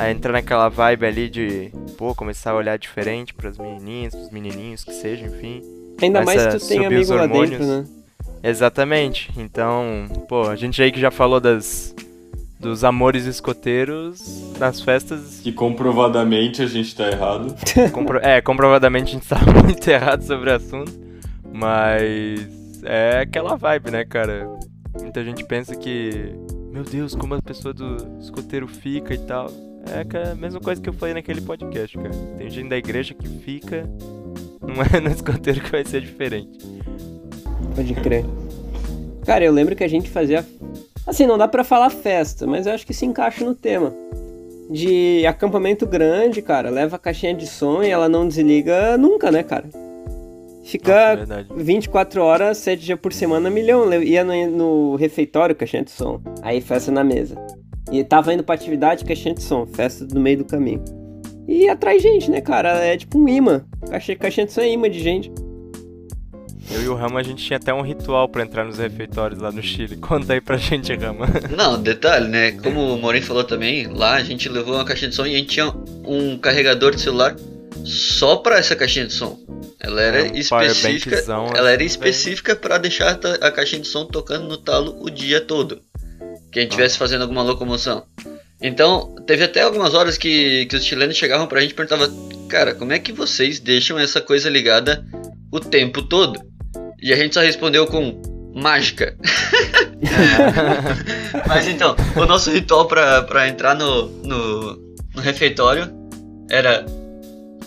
a 0.00 0.10
entrar 0.10 0.32
naquela 0.32 0.68
vibe 0.68 1.04
ali 1.06 1.28
de, 1.28 1.70
pô, 1.98 2.14
começar 2.14 2.52
a 2.52 2.54
olhar 2.56 2.78
diferente 2.78 3.34
pras 3.34 3.58
menininhas, 3.58 4.14
pros 4.14 4.30
menininhos, 4.30 4.82
que 4.82 4.92
seja, 4.94 5.26
enfim. 5.26 5.62
Ainda 6.00 6.22
mais 6.24 6.40
se 6.40 6.58
tu 6.58 6.68
tem 6.68 6.80
os 6.80 6.86
amigo 6.86 7.14
lá 7.14 7.22
hormônios. 7.22 7.50
dentro, 7.50 7.66
né? 7.66 7.84
Exatamente. 8.42 9.30
Então, 9.36 10.08
pô, 10.28 10.48
a 10.48 10.56
gente 10.56 10.82
aí 10.82 10.90
que 10.90 10.98
já 11.00 11.10
falou 11.10 11.40
das 11.40 11.94
dos 12.58 12.84
amores 12.84 13.24
escoteiros 13.24 14.52
nas 14.58 14.82
festas, 14.82 15.40
que 15.42 15.50
comprovadamente 15.50 16.60
a 16.62 16.66
gente 16.66 16.94
tá 16.94 17.06
errado. 17.10 17.54
compro- 17.90 18.18
é, 18.22 18.40
comprovadamente 18.42 19.10
a 19.10 19.12
gente 19.14 19.26
tá 19.28 19.38
muito 19.64 19.88
errado 19.88 20.22
sobre 20.22 20.50
o 20.50 20.54
assunto, 20.54 20.92
mas 21.52 22.46
é 22.84 23.20
aquela 23.20 23.56
vibe, 23.56 23.90
né, 23.90 24.04
cara? 24.04 24.46
Muita 25.00 25.24
gente 25.24 25.42
pensa 25.44 25.74
que, 25.74 26.34
meu 26.70 26.82
Deus, 26.84 27.14
como 27.14 27.34
a 27.34 27.40
pessoa 27.40 27.72
do 27.72 27.96
escoteiro 28.20 28.66
fica 28.68 29.14
e 29.14 29.18
tal. 29.18 29.50
É 29.86 30.16
é 30.16 30.32
a 30.32 30.34
mesma 30.34 30.60
coisa 30.60 30.80
que 30.80 30.88
eu 30.88 30.92
falei 30.92 31.14
naquele 31.14 31.40
podcast, 31.40 31.96
cara. 31.96 32.10
Tem 32.36 32.50
gente 32.50 32.68
da 32.68 32.76
igreja 32.76 33.14
que 33.14 33.28
fica, 33.28 33.88
não 34.60 34.82
é 34.82 35.00
no 35.00 35.10
escoteiro 35.10 35.60
que 35.60 35.70
vai 35.70 35.84
ser 35.84 36.00
diferente. 36.00 36.58
Pode 37.74 37.94
crer. 37.94 38.24
Cara, 39.24 39.44
eu 39.44 39.52
lembro 39.52 39.76
que 39.76 39.84
a 39.84 39.88
gente 39.88 40.08
fazia. 40.08 40.44
Assim, 41.06 41.26
não 41.26 41.38
dá 41.38 41.48
pra 41.48 41.64
falar 41.64 41.90
festa, 41.90 42.46
mas 42.46 42.66
eu 42.66 42.72
acho 42.72 42.86
que 42.86 42.94
se 42.94 43.06
encaixa 43.06 43.44
no 43.44 43.54
tema. 43.54 43.92
De 44.70 45.26
acampamento 45.26 45.86
grande, 45.86 46.40
cara, 46.40 46.70
leva 46.70 46.96
a 46.96 46.98
caixinha 46.98 47.34
de 47.34 47.46
som 47.46 47.82
e 47.82 47.90
ela 47.90 48.08
não 48.08 48.28
desliga 48.28 48.96
nunca, 48.96 49.30
né, 49.30 49.42
cara? 49.42 49.68
Fica 50.64 50.92
Nossa, 50.92 51.12
é 51.12 51.16
verdade. 51.16 51.48
24 51.56 52.22
horas, 52.22 52.58
7 52.58 52.84
dias 52.84 53.00
por 53.00 53.12
semana, 53.12 53.50
milhão. 53.50 53.92
Ia 54.02 54.22
no, 54.22 54.50
no 54.50 54.96
refeitório, 54.96 55.56
caixinha 55.56 55.82
de 55.82 55.90
som. 55.90 56.20
Aí 56.42 56.60
festa 56.60 56.92
na 56.92 57.02
mesa. 57.02 57.34
E 57.90 58.04
tava 58.04 58.32
indo 58.32 58.42
pra 58.44 58.54
atividade, 58.54 59.04
caixinha 59.04 59.34
de 59.34 59.42
som. 59.42 59.66
Festa 59.66 60.06
no 60.12 60.20
meio 60.20 60.38
do 60.38 60.44
caminho. 60.44 60.82
E 61.48 61.68
atrai 61.68 61.98
gente, 61.98 62.30
né, 62.30 62.40
cara? 62.40 62.70
É 62.84 62.96
tipo 62.96 63.18
um 63.18 63.28
imã. 63.28 63.64
Caixa, 63.90 64.14
caixinha 64.14 64.46
de 64.46 64.52
som 64.52 64.60
é 64.60 64.70
imã 64.70 64.88
de 64.88 65.00
gente. 65.00 65.30
Eu 66.72 66.82
e 66.82 66.88
o 66.88 66.94
Rama, 66.94 67.18
a 67.18 67.22
gente 67.24 67.44
tinha 67.44 67.56
até 67.56 67.74
um 67.74 67.80
ritual 67.82 68.28
pra 68.28 68.42
entrar 68.44 68.64
nos 68.64 68.78
refeitórios 68.78 69.40
lá 69.40 69.50
no 69.50 69.60
Chile. 69.60 69.96
Conta 70.00 70.34
aí 70.34 70.40
pra 70.40 70.56
gente, 70.56 70.94
Rama. 70.94 71.26
Não, 71.56 71.82
detalhe, 71.82 72.28
né? 72.28 72.52
Como 72.52 72.94
o 72.94 72.96
Morim 72.98 73.20
falou 73.20 73.42
também, 73.42 73.88
lá 73.88 74.14
a 74.14 74.22
gente 74.22 74.48
levou 74.48 74.74
uma 74.76 74.84
caixinha 74.84 75.08
de 75.08 75.16
som 75.16 75.26
e 75.26 75.34
a 75.34 75.38
gente 75.38 75.48
tinha 75.48 75.66
um 76.06 76.38
carregador 76.38 76.94
de 76.94 77.00
celular 77.00 77.34
só 77.84 78.36
pra 78.36 78.58
essa 78.58 78.76
caixinha 78.76 79.06
de 79.06 79.12
som. 79.12 79.36
Ela 79.80 80.00
era 80.00 80.20
É, 80.20 80.30
um 80.30 80.34
específica, 80.36 81.16
powerbankzão, 81.16 81.52
ela 81.56 81.70
era 81.72 81.82
específica 81.82 82.54
pra 82.54 82.78
deixar 82.78 83.18
a 83.40 83.50
caixinha 83.50 83.80
de 83.82 83.88
som 83.88 84.04
tocando 84.04 84.46
no 84.46 84.56
talo 84.56 84.96
o 85.00 85.10
dia 85.10 85.40
todo. 85.40 85.80
Que 86.50 86.58
a 86.58 86.62
gente 86.62 86.72
estivesse 86.72 86.98
fazendo 86.98 87.22
alguma 87.22 87.42
locomoção. 87.42 88.04
Então, 88.62 89.14
teve 89.26 89.44
até 89.44 89.62
algumas 89.62 89.94
horas 89.94 90.18
que, 90.18 90.66
que 90.66 90.76
os 90.76 90.84
chilenos 90.84 91.16
chegavam 91.16 91.46
pra 91.46 91.60
gente 91.60 91.70
e 91.70 91.74
perguntavam, 91.74 92.28
cara, 92.48 92.74
como 92.74 92.92
é 92.92 92.98
que 92.98 93.12
vocês 93.12 93.58
deixam 93.58 93.98
essa 93.98 94.20
coisa 94.20 94.50
ligada 94.50 95.04
o 95.50 95.58
tempo 95.58 96.02
todo? 96.02 96.40
E 97.00 97.12
a 97.12 97.16
gente 97.16 97.34
só 97.34 97.40
respondeu 97.40 97.86
com 97.86 98.20
mágica. 98.54 99.16
Mas 101.46 101.68
então, 101.68 101.96
o 102.16 102.26
nosso 102.26 102.50
ritual 102.50 102.86
pra, 102.86 103.22
pra 103.22 103.48
entrar 103.48 103.74
no, 103.74 104.08
no, 104.24 104.74
no 105.14 105.22
refeitório 105.22 105.90
era 106.50 106.84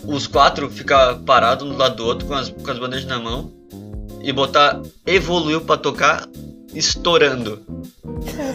os 0.06 0.26
quatro 0.26 0.70
ficar 0.70 1.14
parados 1.20 1.66
um 1.66 1.70
do 1.70 1.78
lado 1.78 1.96
do 1.96 2.04
outro 2.04 2.26
com 2.26 2.34
as, 2.34 2.50
com 2.50 2.70
as 2.70 2.78
bandejas 2.78 3.06
na 3.06 3.18
mão 3.18 3.50
e 4.22 4.32
botar 4.32 4.80
evoluiu 5.06 5.62
pra 5.62 5.76
tocar 5.76 6.28
estourando. 6.72 7.62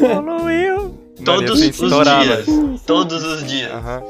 Evoluiu! 0.01 0.97
Todos 1.25 1.51
os 1.51 1.61
ia 1.61 1.69
estourar, 1.69 2.23
dias. 2.23 2.45
Todos 2.85 3.23
os 3.23 3.45
dias. 3.45 3.71
Aham. 3.71 4.03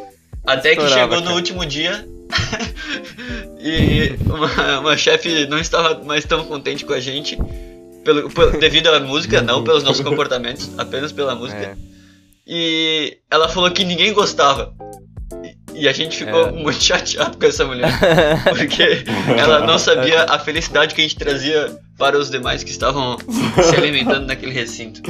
Até 0.45 0.75
que 0.75 0.81
Estourava, 0.81 1.01
chegou 1.01 1.17
no 1.17 1.23
cara. 1.23 1.35
último 1.35 1.65
dia 1.65 2.07
e 3.59 4.15
uma, 4.25 4.79
uma 4.79 4.97
chefe 4.97 5.45
não 5.47 5.59
estava 5.59 6.03
mais 6.03 6.23
tão 6.25 6.45
contente 6.45 6.85
com 6.85 6.93
a 6.93 6.99
gente 6.99 7.37
pelo, 8.03 8.29
pelo- 8.29 8.57
devido 8.59 8.87
à 8.87 8.99
música, 8.99 9.41
não 9.41 9.63
pelos 9.63 9.83
nossos 9.83 10.01
comportamentos, 10.03 10.69
apenas 10.77 11.11
pela 11.11 11.35
música. 11.35 11.59
É. 11.61 11.75
E 12.47 13.17
ela 13.29 13.47
falou 13.49 13.69
que 13.71 13.83
ninguém 13.83 14.13
gostava. 14.13 14.73
E- 15.43 15.81
E 15.81 15.87
a 15.87 15.93
gente 15.93 16.17
ficou 16.17 16.47
É. 16.47 16.51
muito 16.51 16.81
chateado 16.83 17.37
com 17.37 17.45
essa 17.45 17.65
mulher. 17.65 17.91
Porque 18.57 19.03
ela 19.37 19.65
não 19.65 19.77
sabia 19.77 20.23
a 20.23 20.39
felicidade 20.39 20.95
que 20.95 21.01
a 21.01 21.03
gente 21.03 21.15
trazia 21.17 21.77
para 21.99 22.17
os 22.17 22.31
demais 22.31 22.63
que 22.63 22.71
estavam 22.71 23.17
se 23.61 23.75
alimentando 23.75 24.25
naquele 24.25 24.53
recinto. 24.53 25.01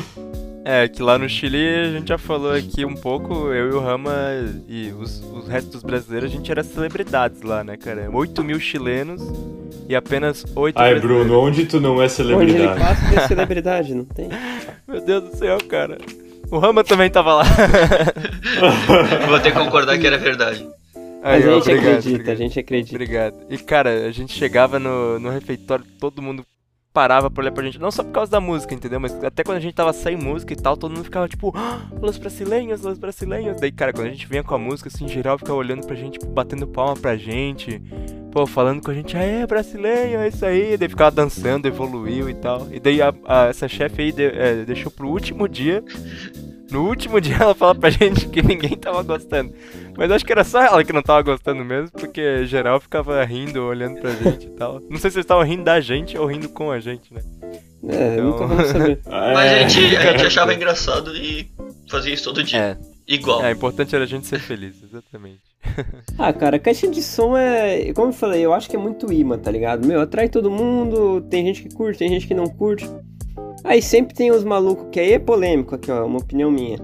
É, 0.65 0.88
que 0.88 1.02
lá 1.02 1.17
no 1.17 1.30
Chile 1.30 1.65
a 1.67 1.91
gente 1.91 2.10
já 2.10 2.17
falou 2.17 2.52
aqui 2.52 2.84
um 2.84 2.93
pouco, 2.93 3.54
eu 3.54 3.71
e 3.71 3.73
o 3.73 3.80
Rama 3.80 4.12
e 4.67 4.91
os, 4.91 5.23
os 5.34 5.47
restos 5.47 5.71
dos 5.73 5.84
brasileiros, 5.84 6.30
a 6.30 6.36
gente 6.36 6.52
era 6.52 6.63
celebridades 6.63 7.41
lá, 7.41 7.63
né, 7.63 7.78
cara? 7.78 8.10
8 8.12 8.43
mil 8.43 8.60
chilenos 8.60 9.21
e 9.88 9.95
apenas 9.95 10.45
8 10.56 10.78
Ai. 10.78 10.99
Bruno, 10.99 11.39
onde 11.39 11.65
tu 11.65 11.80
não 11.80 12.02
é 12.02 12.06
Onde 12.06 12.06
ele 12.06 12.10
celebridade? 12.10 12.80
passa 12.80 13.10
tem 13.10 13.28
celebridade, 13.28 13.93
não 13.95 14.06
tem? 14.06 14.30
Meu 14.88 15.02
Deus 15.02 15.23
do 15.23 15.38
céu, 15.38 15.58
cara. 15.67 15.97
O 16.52 16.58
Rama 16.58 16.84
também 16.84 17.10
tava 17.10 17.36
lá. 17.36 17.43
Vou 19.30 19.39
ter 19.39 19.52
que 19.52 19.58
concordar 19.58 19.97
que 19.97 20.08
era 20.08 20.17
verdade. 20.17 20.67
Mas 21.21 21.43
Aí, 21.45 21.49
a 21.49 21.54
gente 21.54 21.62
obrigado, 21.62 21.88
acredita, 21.88 22.10
obrigado. 22.10 22.30
a 22.30 22.36
gente 22.36 22.60
acredita. 22.60 22.95
Obrigado. 22.95 23.36
E 23.49 23.58
cara, 23.58 24.08
a 24.08 24.12
gente 24.12 24.34
chegava 24.34 24.80
no, 24.80 25.19
no 25.19 25.30
refeitório, 25.30 25.86
todo 25.99 26.21
mundo 26.21 26.43
parava 26.93 27.30
pra 27.30 27.41
olhar 27.43 27.52
pra 27.52 27.63
gente, 27.63 27.80
não 27.80 27.91
só 27.91 28.04
por 28.04 28.12
causa 28.12 28.32
da 28.32 28.39
música, 28.41 28.73
entendeu? 28.73 28.99
Mas 28.99 29.13
até 29.23 29.43
quando 29.43 29.58
a 29.58 29.62
gente 29.62 29.73
tava 29.75 29.93
sem 29.93 30.15
música 30.17 30.54
e 30.54 30.56
tal, 30.56 30.75
todo 30.75 30.91
mundo 30.91 31.04
ficava 31.04 31.28
tipo, 31.28 31.54
ah, 31.56 31.82
los 32.02 32.17
brasileiros, 32.17 32.82
los 32.82 32.97
brasileiros. 32.97 33.60
Daí, 33.62 33.71
cara, 33.71 33.93
quando 33.93 34.08
a 34.08 34.10
gente 34.10 34.28
vinha 34.28 34.43
com 34.43 34.56
a 34.56 34.58
música, 34.60 34.89
assim, 34.93 35.06
em 35.06 35.10
geral 35.10 35.38
ficava 35.38 35.58
olhando 35.58 35.86
pra 35.86 35.95
gente, 35.95 36.13
tipo, 36.19 36.25
batendo 36.32 36.67
palma 36.67 36.95
pra 36.95 37.15
gente, 37.15 37.82
pô, 38.32 38.45
falando 38.47 38.82
com 38.82 38.91
a 38.91 38.93
gente, 38.93 39.15
é, 39.15 39.45
brasileiro, 39.45 40.19
é 40.21 40.28
isso 40.30 40.45
aí. 40.45 40.78
Daí 40.78 40.89
ficava 40.89 41.12
dançando, 41.12 41.67
evoluiu 41.67 42.30
e 42.30 42.34
tal. 42.34 42.67
E 42.71 42.80
daí 42.80 43.02
a, 43.02 43.13
a- 43.25 43.45
essa 43.47 43.67
chefe 43.67 44.02
aí 44.02 44.12
de- 44.12 44.23
é, 44.25 44.65
deixou 44.65 44.91
pro 44.91 45.08
último 45.10 45.47
dia. 45.47 45.84
No 46.71 46.88
último 46.88 47.19
dia 47.19 47.36
ela 47.39 47.55
fala 47.55 47.73
pra 47.75 47.89
gente 47.91 48.27
que 48.27 48.41
ninguém 48.41 48.77
tava 48.77 49.01
gostando. 49.03 49.53
Mas 49.97 50.12
acho 50.12 50.25
que 50.25 50.32
era 50.32 50.43
só 50.43 50.62
ela 50.62 50.84
que 50.84 50.93
não 50.93 51.01
tava 51.01 51.21
gostando 51.23 51.63
mesmo, 51.65 51.91
porque 51.91 52.45
geral 52.45 52.79
ficava 52.79 53.23
rindo, 53.25 53.63
olhando 53.63 53.99
pra 53.99 54.12
gente 54.12 54.45
e 54.47 54.49
tal. 54.51 54.79
Não 54.89 54.97
sei 54.97 55.10
se 55.12 55.17
eles 55.17 55.25
estavam 55.25 55.43
rindo 55.43 55.63
da 55.63 55.79
gente 55.82 56.17
ou 56.17 56.25
rindo 56.25 56.47
com 56.49 56.71
a 56.71 56.79
gente, 56.79 57.13
né? 57.13 57.21
É, 57.88 58.13
Então- 58.15 58.25
nunca 58.29 58.45
vamos 58.47 58.67
saber. 58.67 58.99
Mas 59.08 59.38
a 59.38 59.45
É. 59.45 59.69
gente, 59.69 59.95
a 59.97 60.12
gente 60.12 60.25
achava 60.27 60.53
engraçado 60.53 61.15
e 61.15 61.49
fazia 61.89 62.13
isso 62.13 62.23
todo 62.25 62.43
dia. 62.43 62.77
Igual. 63.08 63.43
É, 63.43 63.49
o 63.49 63.55
importante 63.55 63.95
era 63.95 64.03
a 64.03 64.08
gente 64.08 64.27
ser 64.27 64.39
feliz, 64.39 64.75
exatamente. 64.84 65.39
Ah, 66.17 66.32
cara, 66.32 66.58
caixinha 66.60 66.91
de 66.91 67.01
som 67.01 67.36
é. 67.38 67.91
Como 67.93 68.10
eu 68.10 68.13
falei, 68.13 68.41
eu 68.45 68.53
acho 68.53 68.69
que 68.69 68.75
é 68.75 68.79
muito 68.79 69.12
imã, 69.12 69.38
tá 69.38 69.49
ligado? 69.51 69.86
Meu, 69.88 69.99
atrai 70.01 70.29
todo 70.29 70.49
mundo, 70.51 71.21
tem 71.29 71.45
gente 71.45 71.63
que 71.63 71.73
curte, 71.73 71.99
tem 71.99 72.10
gente 72.10 72.27
que 72.27 72.34
não 72.34 72.45
curte. 72.45 72.89
Aí 73.69 73.82
sempre 73.84 74.15
tem 74.15 74.32
os 74.32 74.43
malucos 74.43 74.88
que 74.91 74.99
aí 74.99 75.13
é 75.13 75.19
polêmico 75.19 75.75
aqui, 75.75 75.91
ó, 75.91 76.03
uma 76.03 76.17
opinião 76.17 76.49
minha. 76.49 76.79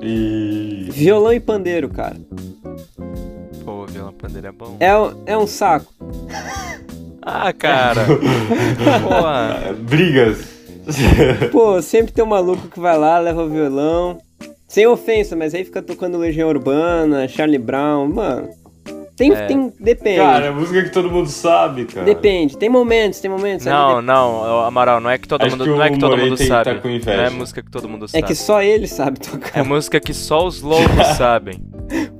E. 0.00 0.88
Violão 0.90 1.34
e 1.34 1.38
pandeiro, 1.40 1.90
cara. 1.90 2.16
Pô, 3.62 3.84
violão 3.86 4.12
pandeiro 4.14 4.46
é 4.46 4.52
bom. 4.52 4.76
É, 4.80 4.96
um- 4.96 5.22
é 5.26 5.36
um 5.36 5.46
saco. 5.46 5.92
Ah, 7.20 7.52
cara! 7.52 8.06
Ah, 9.10 9.74
Brigas. 9.78 10.46
Pô, 11.52 11.82
sempre 11.82 12.12
tem 12.12 12.24
um 12.24 12.28
maluco 12.28 12.68
que 12.68 12.80
vai 12.80 12.96
lá, 12.96 13.18
leva 13.18 13.42
o 13.44 13.48
violão. 13.50 14.18
Sem 14.68 14.86
ofensa, 14.86 15.36
mas 15.36 15.54
aí 15.54 15.64
fica 15.64 15.82
tocando 15.82 16.16
Legião 16.16 16.48
Urbana, 16.48 17.28
Charlie 17.28 17.58
Brown, 17.58 18.08
mano. 18.08 18.48
Tem, 19.16 19.32
É. 19.32 19.46
tem, 19.46 19.72
depende. 19.80 20.18
Cara, 20.18 20.46
é 20.46 20.50
música 20.50 20.82
que 20.82 20.90
todo 20.90 21.10
mundo 21.10 21.28
sabe, 21.28 21.86
cara. 21.86 22.04
Depende, 22.04 22.56
tem 22.58 22.68
momentos, 22.68 23.18
tem 23.18 23.30
momentos. 23.30 23.64
Não, 23.64 24.02
não, 24.02 24.60
Amaral, 24.60 25.00
não 25.00 25.08
é 25.08 25.16
que 25.16 25.26
todo 25.26 25.42
Acho 25.42 25.52
mundo, 25.56 25.64
que 25.64 25.70
não 25.70 25.82
é 25.82 25.90
que 25.90 25.98
todo 25.98 26.16
mundo 26.18 26.36
sabe. 26.36 26.64
tá 26.64 26.74
com 26.76 26.88
não 26.88 27.12
é 27.12 27.30
música 27.30 27.62
que 27.62 27.70
todo 27.70 27.88
mundo 27.88 28.04
É 28.04 28.08
sabe. 28.08 28.22
que 28.24 28.34
só 28.34 28.62
ele 28.62 28.86
sabe 28.86 29.18
tocar. 29.18 29.58
É 29.58 29.62
música 29.62 29.98
que 29.98 30.12
só 30.12 30.46
os 30.46 30.60
loucos 30.60 31.06
sabem. 31.16 31.62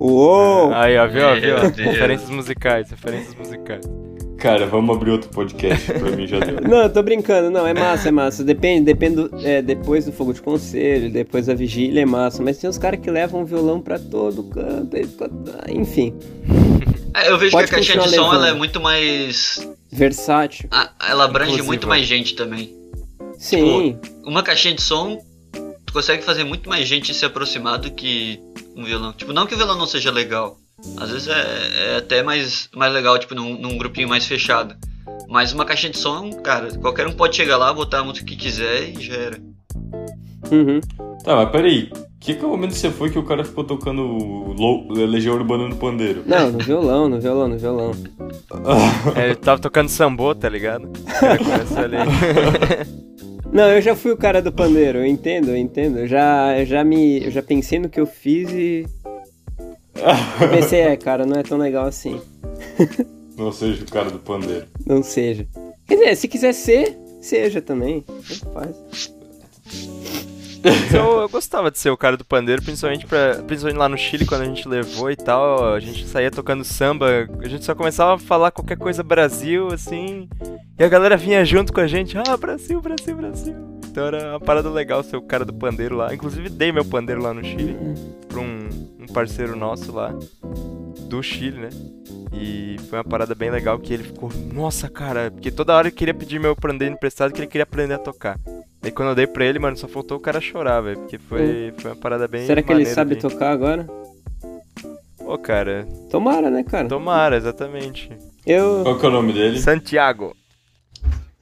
Uou! 0.01 0.73
Aí, 0.73 0.97
ó, 0.97 1.07
viu, 1.07 1.27
ó, 1.27 1.35
viu? 1.35 1.57
Referências 1.59 2.31
musicais, 2.31 2.91
referências 2.91 3.35
musicais. 3.35 3.85
Cara, 4.47 4.67
vamos 4.67 4.95
abrir 4.97 5.11
outro 5.11 5.29
podcast, 5.31 5.93
pra 5.93 6.11
mim 6.13 6.27
já 6.27 6.39
deu. 6.39 6.61
Não, 6.69 6.83
eu 6.83 6.91
tô 6.93 7.03
brincando, 7.03 7.51
não, 7.51 7.67
é 7.67 7.75
massa, 7.75 8.09
é 8.09 8.11
massa. 8.13 8.45
Depende, 8.45 8.85
depende 8.85 9.17
do, 9.17 9.31
é, 9.47 9.61
depois 9.61 10.05
do 10.05 10.13
fogo 10.13 10.33
de 10.33 10.41
conselho, 10.41 11.11
depois 11.11 11.47
da 11.47 11.55
vigília 11.55 12.03
é 12.03 12.07
massa. 12.07 12.43
Mas 12.43 12.59
tem 12.59 12.71
uns 12.71 12.79
caras 12.79 13.01
que 13.01 13.11
levam 13.11 13.45
violão 13.45 13.81
pra 13.81 13.99
todo 13.99 14.45
canto, 14.45 14.97
ah, 15.53 15.71
enfim, 15.71 16.15
É, 17.15 17.31
eu 17.31 17.39
vejo 17.39 17.53
Pode 17.53 17.69
que 17.69 17.75
a 17.75 17.79
caixinha 17.79 17.99
de 17.99 18.11
som 18.15 18.33
ela 18.33 18.49
é 18.49 18.53
muito 18.55 18.81
mais. 18.81 19.67
versátil. 19.91 20.69
ah, 20.71 20.91
Ela 21.09 21.25
abrange 21.25 21.51
Inclusiva. 21.51 21.67
muito 21.67 21.89
mais 21.89 22.07
gente 22.07 22.35
também. 22.37 22.73
Sim, 23.39 23.99
Uma 24.25 24.43
caixinha 24.43 24.75
de 24.75 24.83
som, 24.83 25.19
tu 25.85 25.93
consegue 25.93 26.23
fazer 26.23 26.45
muito 26.45 26.69
mais 26.69 26.87
gente 26.87 27.13
se 27.13 27.25
aproximar 27.25 27.79
do 27.79 27.91
que 27.91 28.41
um 28.77 28.85
violão. 28.85 29.13
Tipo, 29.13 29.33
não 29.33 29.47
que 29.47 29.55
o 29.55 29.57
violão 29.57 29.77
não 29.77 29.87
seja 29.87 30.11
legal. 30.11 30.57
Às 30.99 31.11
vezes 31.11 31.29
é, 31.29 31.95
é 31.95 31.97
até 31.97 32.23
mais, 32.23 32.69
mais 32.75 32.93
legal, 32.93 33.19
tipo, 33.19 33.35
num, 33.35 33.59
num 33.59 33.79
grupinho 33.79 34.09
mais 34.09 34.27
fechado. 34.27 34.75
Mas 35.29 35.53
uma 35.53 35.65
caixinha 35.65 35.91
de 35.93 35.99
som, 35.99 36.31
cara, 36.43 36.69
qualquer 36.79 37.07
um 37.07 37.13
pode 37.13 37.35
chegar 37.37 37.57
lá, 37.57 37.73
botar 37.73 38.01
a 38.01 38.05
música 38.05 38.27
que 38.27 38.37
quiser 38.37 38.91
e 38.91 39.03
já 39.03 39.15
era. 39.15 39.39
uhum. 40.51 40.81
Tá, 41.25 41.37
mas 41.37 41.51
peraí. 41.51 41.91
Que 42.21 42.35
que 42.35 42.45
momento 42.45 42.75
você 42.75 42.91
foi 42.91 43.09
que 43.11 43.19
o 43.19 43.23
cara 43.23 43.45
ficou 43.45 43.63
tocando 43.63 44.03
Lou- 44.03 44.91
Legião 44.91 45.35
Urbana 45.37 45.69
no 45.69 45.77
pandeiro? 45.77 46.23
Não, 46.27 46.51
no 46.51 46.59
violão, 46.59 47.09
no 47.09 47.21
violão, 47.21 47.49
no 47.49 47.59
violão. 47.59 47.93
É, 49.15 49.27
ele 49.31 49.35
tava 49.37 49.61
tocando 49.61 49.89
sambô, 49.89 50.35
tá 50.35 50.49
ligado? 50.49 50.87
O 50.89 51.79
ali. 51.79 51.97
Não, 53.53 53.69
eu 53.69 53.81
já 53.81 53.95
fui 53.95 54.11
o 54.11 54.17
cara 54.17 54.43
do 54.43 54.51
pandeiro, 54.53 54.99
eu 54.99 55.07
entendo, 55.07 55.51
eu 55.51 55.57
entendo. 55.57 56.01
Eu 56.01 56.07
já, 56.09 56.59
eu 56.59 56.67
já 56.67 56.83
me. 56.83 57.25
Eu 57.25 57.31
já 57.31 57.43
pensei 57.43 57.79
no 57.79 57.89
que 57.89 58.01
eu 58.01 58.07
fiz 58.07 58.51
e. 58.51 58.85
Eu 60.41 60.49
pensei, 60.49 60.81
é, 60.81 60.97
cara, 60.97 61.25
não 61.27 61.39
é 61.39 61.43
tão 61.43 61.59
legal 61.59 61.87
assim. 61.87 62.21
Não 63.37 63.53
seja 63.53 63.85
o 63.85 63.91
cara 63.91 64.11
do 64.11 64.19
pandeiro. 64.19 64.67
Não 64.87 65.03
seja. 65.03 65.47
Quer 65.87 65.97
dizer, 65.97 66.17
se 66.17 66.27
quiser 66.27 66.55
ser, 66.55 66.99
seja 67.21 67.61
também. 67.61 68.01
Tanto 68.01 68.51
faz. 68.51 69.13
eu, 70.95 71.21
eu 71.21 71.29
gostava 71.29 71.71
de 71.71 71.79
ser 71.79 71.91
o 71.91 71.99
cara 71.99 72.17
do 72.17 72.25
pandeiro, 72.25 72.63
principalmente, 72.63 73.05
pra, 73.05 73.43
principalmente 73.47 73.79
lá 73.79 73.91
no 73.91 73.99
Chile, 73.99 74.25
quando 74.25 74.41
a 74.41 74.47
gente 74.47 74.67
levou 74.67 75.11
e 75.11 75.17
tal. 75.17 75.75
A 75.75 75.81
gente 75.81 76.07
saía 76.07 76.31
tocando 76.31 76.65
samba, 76.65 77.29
a 77.39 77.47
gente 77.47 77.65
só 77.65 77.75
começava 77.75 78.15
a 78.15 78.19
falar 78.19 78.51
qualquer 78.51 78.79
coisa 78.79 79.03
Brasil, 79.03 79.69
assim. 79.69 80.29
E 80.79 80.83
a 80.83 80.89
galera 80.89 81.17
vinha 81.19 81.45
junto 81.45 81.75
com 81.75 81.81
a 81.81 81.87
gente. 81.87 82.17
Ah, 82.17 82.39
Brasil, 82.39 82.81
Brasil, 82.81 83.17
Brasil. 83.17 83.55
Então 83.97 84.07
era 84.07 84.31
uma 84.31 84.41
parada 84.41 84.69
legal 84.69 85.03
ser 85.03 85.17
o 85.17 85.23
cara 85.23 85.45
do 85.45 85.55
pandeiro 85.55 85.97
lá. 85.97 86.13
Inclusive 86.13 86.49
dei 86.49 86.73
meu 86.73 86.85
pandeiro 86.85 87.23
lá 87.23 87.33
no 87.33 87.43
Chile 87.45 87.77
pra 88.29 88.41
um, 88.41 88.56
um 89.09 89.13
parceiro 89.13 89.57
nosso 89.57 89.93
lá, 89.93 90.13
do 91.09 91.23
Chile, 91.23 91.59
né? 91.59 91.69
E 92.33 92.77
foi 92.91 92.99
uma 92.99 93.05
parada 93.05 93.35
bem 93.35 93.51
legal 93.51 93.79
que 93.79 93.95
ele 93.95 94.03
ficou, 94.05 94.31
nossa, 94.53 94.89
cara, 94.89 95.31
porque 95.31 95.51
toda 95.51 95.75
hora 95.75 95.89
ele 95.89 95.95
queria 95.97 96.13
pedir 96.15 96.39
meu 96.39 96.55
pandeiro 96.55 96.95
emprestado 96.95 97.33
que 97.33 97.41
ele 97.41 97.47
queria 97.47 97.63
aprender 97.63 97.95
a 97.95 97.99
tocar. 97.99 98.39
Aí 98.83 98.91
quando 98.91 99.09
eu 99.11 99.15
dei 99.15 99.27
pra 99.27 99.45
ele, 99.45 99.59
mano, 99.59 99.77
só 99.77 99.89
faltou 99.89 100.17
o 100.19 100.21
cara 100.21 100.41
chorar, 100.41 100.81
velho, 100.81 100.99
porque 100.99 101.19
foi, 101.19 101.73
foi 101.79 101.91
uma 101.93 101.97
parada 101.97 102.29
bem 102.29 102.47
Será 102.47 102.63
que 102.63 102.73
ele 102.73 102.85
sabe 102.87 103.15
de- 103.15 103.21
tocar 103.23 103.51
agora? 103.51 103.87
Pô, 105.19 105.37
cara, 105.39 105.87
Tomara, 106.11 106.51
né, 106.51 106.63
cara? 106.63 106.87
tomara, 106.89 107.37
exatamente. 107.37 108.11
Eu. 108.47 108.83
Qual 108.85 108.99
que 108.99 109.07
é 109.07 109.09
o 109.09 109.13
nome 109.13 109.33
dele? 109.33 109.59
Santiago. 109.59 110.37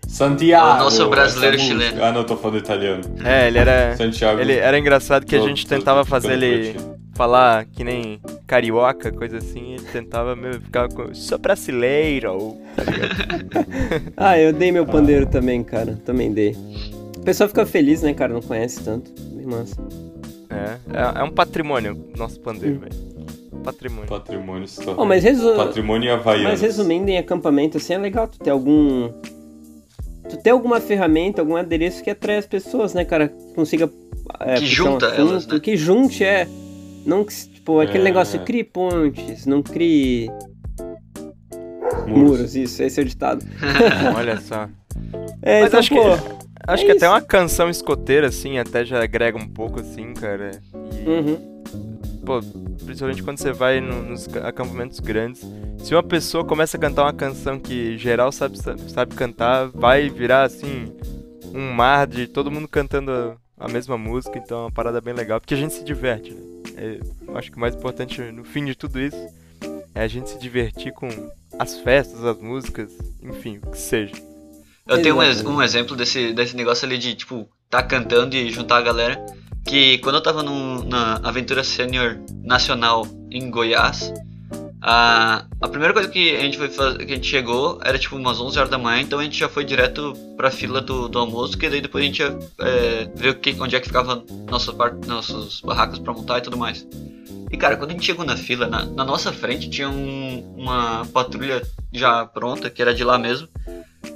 Santiago. 0.07 0.81
O 0.81 0.85
nosso 0.85 1.09
brasileiro 1.11 1.57
essa 1.57 1.64
música. 1.66 1.85
chileno. 1.90 2.05
Ah, 2.05 2.12
não, 2.12 2.24
tô 2.24 2.37
falando 2.37 2.59
italiano. 2.59 3.03
É, 3.24 3.48
ele 3.48 3.59
era. 3.59 3.96
Santiago. 3.96 4.40
Ele 4.40 4.55
era 4.55 4.79
engraçado 4.79 5.27
que 5.27 5.35
a 5.35 5.38
Tô- 5.40 5.48
gente 5.48 5.66
tô- 5.66 5.74
tentava 5.74 6.00
tô 6.00 6.07
fazer 6.07 6.33
ele. 6.33 6.77
Falar 7.14 7.64
que 7.66 7.83
nem 7.85 8.20
carioca, 8.46 9.11
coisa 9.12 9.38
assim, 9.38 9.74
ele 9.74 9.85
tentava 9.92 10.35
meio 10.37 10.61
ficar 10.61 10.88
com. 10.88 11.14
Sou 11.14 11.38
brasileiro. 11.38 12.57
Tá 12.77 12.85
ligado? 12.85 14.14
Ah, 14.16 14.38
eu 14.38 14.53
dei 14.53 14.70
meu 14.72 14.87
pandeiro 14.87 15.27
também, 15.27 15.62
cara. 15.62 15.98
Também 16.05 16.33
dei. 16.33 16.57
O 17.16 17.20
pessoal 17.20 17.48
fica 17.48 17.64
feliz, 17.66 18.03
né, 18.03 18.12
cara? 18.14 18.33
Não 18.33 18.42
conhece 18.42 18.83
tanto. 18.85 19.11
Bem 19.35 19.46
massa. 19.46 19.77
É, 20.50 20.77
é, 21.16 21.20
é 21.20 21.22
um 21.24 21.31
patrimônio, 21.31 21.98
nosso 22.16 22.38
pandeiro, 22.40 22.77
Hum. 22.77 22.81
velho. 22.81 23.14
Patrimônio. 23.64 24.07
Patrimônio 24.09 24.64
histórico. 24.64 25.00
Oh, 25.00 25.07
mas, 25.07 25.24
resu... 25.24 25.55
Patrimônio 25.55 26.12
havaiano. 26.12 26.50
mas 26.50 26.61
resumindo 26.61 27.09
em 27.11 27.16
acampamento, 27.16 27.79
assim, 27.79 27.94
é 27.94 27.98
legal 27.98 28.29
tu 28.29 28.38
ter 28.38 28.50
algum. 28.50 29.11
Tu 30.29 30.37
ter 30.42 30.50
alguma 30.50 30.81
ferramenta, 30.81 31.40
algum 31.40 31.57
adereço 31.57 32.03
que 32.05 32.11
atrai 32.11 32.37
as 32.38 32.46
pessoas, 32.46 32.92
né, 32.92 33.05
cara? 33.07 33.29
Que 33.29 33.55
consiga. 33.55 33.90
é, 34.40 34.57
Que 34.57 34.66
junta 34.66 35.07
assunto, 35.07 35.20
elas, 35.31 35.46
né? 35.46 35.61
Que 35.61 35.77
junte, 35.77 36.22
é. 36.24 36.46
Não 37.07 37.25
que, 37.25 37.35
tipo, 37.35 37.81
aquele 37.81 37.99
É. 38.01 38.05
negócio, 38.05 38.40
crie 38.40 38.64
pontes, 38.64 39.47
não 39.47 39.62
crie 39.62 40.31
Muros. 42.07 42.09
muros, 42.31 42.57
isso, 42.57 42.83
esse 42.83 43.01
é 43.01 43.03
o 43.03 43.07
ditado. 43.07 43.45
Olha 44.17 44.40
só. 44.40 44.69
É, 45.43 45.61
Mas 45.61 45.69
então, 45.69 45.81
acho 45.81 45.95
pô, 45.95 46.03
que- 46.03 46.45
Acho 46.67 46.83
É 46.85 46.87
que 46.87 46.93
até 46.93 47.05
isso. 47.05 47.14
uma 47.14 47.21
canção 47.21 47.69
escoteira, 47.69 48.29
assim, 48.29 48.57
até 48.59 48.87
já 48.87 49.03
agrega 49.03 49.37
um 49.37 49.47
pouco, 49.47 49.81
assim, 49.81 50.14
cara. 50.14 50.51
E, 50.73 51.07
Uhum. 51.07 51.62
pô, 52.25 52.40
principalmente 52.87 53.23
quando 53.23 53.37
você 53.37 53.53
vai 53.53 53.83
no- 53.83 54.03
nos 54.03 54.27
ca- 54.27 54.49
acampamentos 54.49 54.99
grandes. 54.99 55.43
Se 55.83 55.95
uma 55.95 56.03
pessoa 56.03 56.43
começa 56.43 56.79
a 56.79 56.81
cantar 56.81 57.03
uma 57.03 57.12
canção 57.12 57.61
que 57.61 57.99
geral 57.99 58.33
sabe, 58.33 58.57
sabe, 58.57 58.81
sabe 58.90 59.14
cantar, 59.14 59.69
vai 59.75 60.09
virar, 60.09 60.45
assim, 60.45 60.90
um 61.55 61.71
mar 61.71 62.07
de 62.07 62.27
todo 62.27 62.51
mundo 62.51 62.67
cantando 62.67 63.11
a, 63.12 63.37
a 63.67 63.69
mesma 63.69 63.99
música. 63.99 64.38
Então 64.38 64.57
é 64.57 64.61
uma 64.62 64.73
parada 64.73 65.03
bem 65.03 65.12
legal, 65.12 65.38
porque 65.43 65.53
a 65.53 65.59
gente 65.59 65.75
se 65.75 65.85
diverte, 65.85 66.33
né? 66.33 66.40
É, 66.77 67.00
eu 67.27 67.37
acho 67.37 67.50
que 67.50 67.57
o 67.57 67.61
mais 67.61 67.74
importante 67.74 68.20
no 68.33 68.44
fim 68.44 68.64
de 68.64 68.74
tudo 68.74 69.00
isso 69.00 69.16
é 69.94 70.03
a 70.03 70.09
gente 70.09 70.31
se 70.31 70.38
divertir 70.38 70.92
com 70.92 71.09
as 71.59 71.79
festas, 71.79 72.24
as 72.24 72.38
músicas, 72.38 72.90
enfim, 73.22 73.61
o 73.64 73.70
que 73.70 73.79
seja. 73.79 74.14
Eu 74.87 75.00
tenho 75.00 75.16
um, 75.16 75.55
um 75.55 75.62
exemplo 75.62 75.96
desse, 75.96 76.33
desse 76.33 76.55
negócio 76.57 76.85
ali 76.87 76.98
de, 76.98 77.14
tipo, 77.14 77.48
tá 77.70 77.83
cantando 77.83 78.37
e 78.37 78.50
juntar 78.50 78.79
a 78.79 78.83
galera. 78.83 79.24
Que 79.64 79.96
quando 79.98 80.16
eu 80.16 80.22
tava 80.22 80.42
num- 80.42 80.85
na 80.85 81.14
Aventura 81.22 81.64
Sênior 81.64 82.18
Nacional 82.42 83.07
em 83.31 83.50
Goiás, 83.50 84.12
a, 84.87 85.68
primeira 85.68 85.94
coisa 85.94 86.09
que 86.11 86.37
a 86.37 86.40
gente 86.40 86.59
foi 86.59 86.68
faz- 86.68 86.97
que 86.99 87.05
a 87.05 87.14
gente 87.16 87.27
chegou 87.27 87.81
era 87.83 87.99
tipo 87.99 88.16
umas 88.16 88.38
11 88.40 88.59
horas 88.59 88.70
da 88.70 88.77
manhã, 88.77 89.01
então 89.01 89.18
a 89.18 89.25
gente 89.25 89.38
já 89.38 89.49
foi 89.49 89.64
direto 89.64 90.12
pra 90.37 90.51
fila 90.51 90.81
do, 90.81 91.09
do 91.09 91.18
almoço, 91.18 91.57
que 91.57 91.70
daí 91.70 91.81
depois 91.81 92.05
a 92.05 92.07
gente 92.07 92.18
ia 92.20 92.38
é, 92.61 93.09
ver 93.14 93.38
que, 93.40 93.57
onde 93.59 93.75
é 93.77 93.81
que 93.81 93.87
ficava 93.87 94.23
nossa 94.51 94.73
nossos 95.07 95.61
barracos 95.62 95.99
pra 95.99 96.12
montar 96.12 96.38
e 96.38 96.42
tudo 96.42 96.59
mais. 96.59 96.87
E 97.51 97.57
cara, 97.57 97.77
quando 97.77 97.90
a 97.90 97.92
gente 97.94 98.05
chegou 98.05 98.25
na 98.27 98.37
fila, 98.37 98.66
na, 98.66 98.85
na 98.85 99.05
nossa 99.05 99.33
frente 99.33 99.70
tinha 99.70 99.88
um- 99.88 100.55
uma 100.57 101.07
patrulha 101.12 101.62
já 101.92 102.27
pronta, 102.27 102.68
que 102.68 102.83
era 102.83 102.92
de 102.94 103.05
lá 103.05 103.18
mesmo 103.18 103.49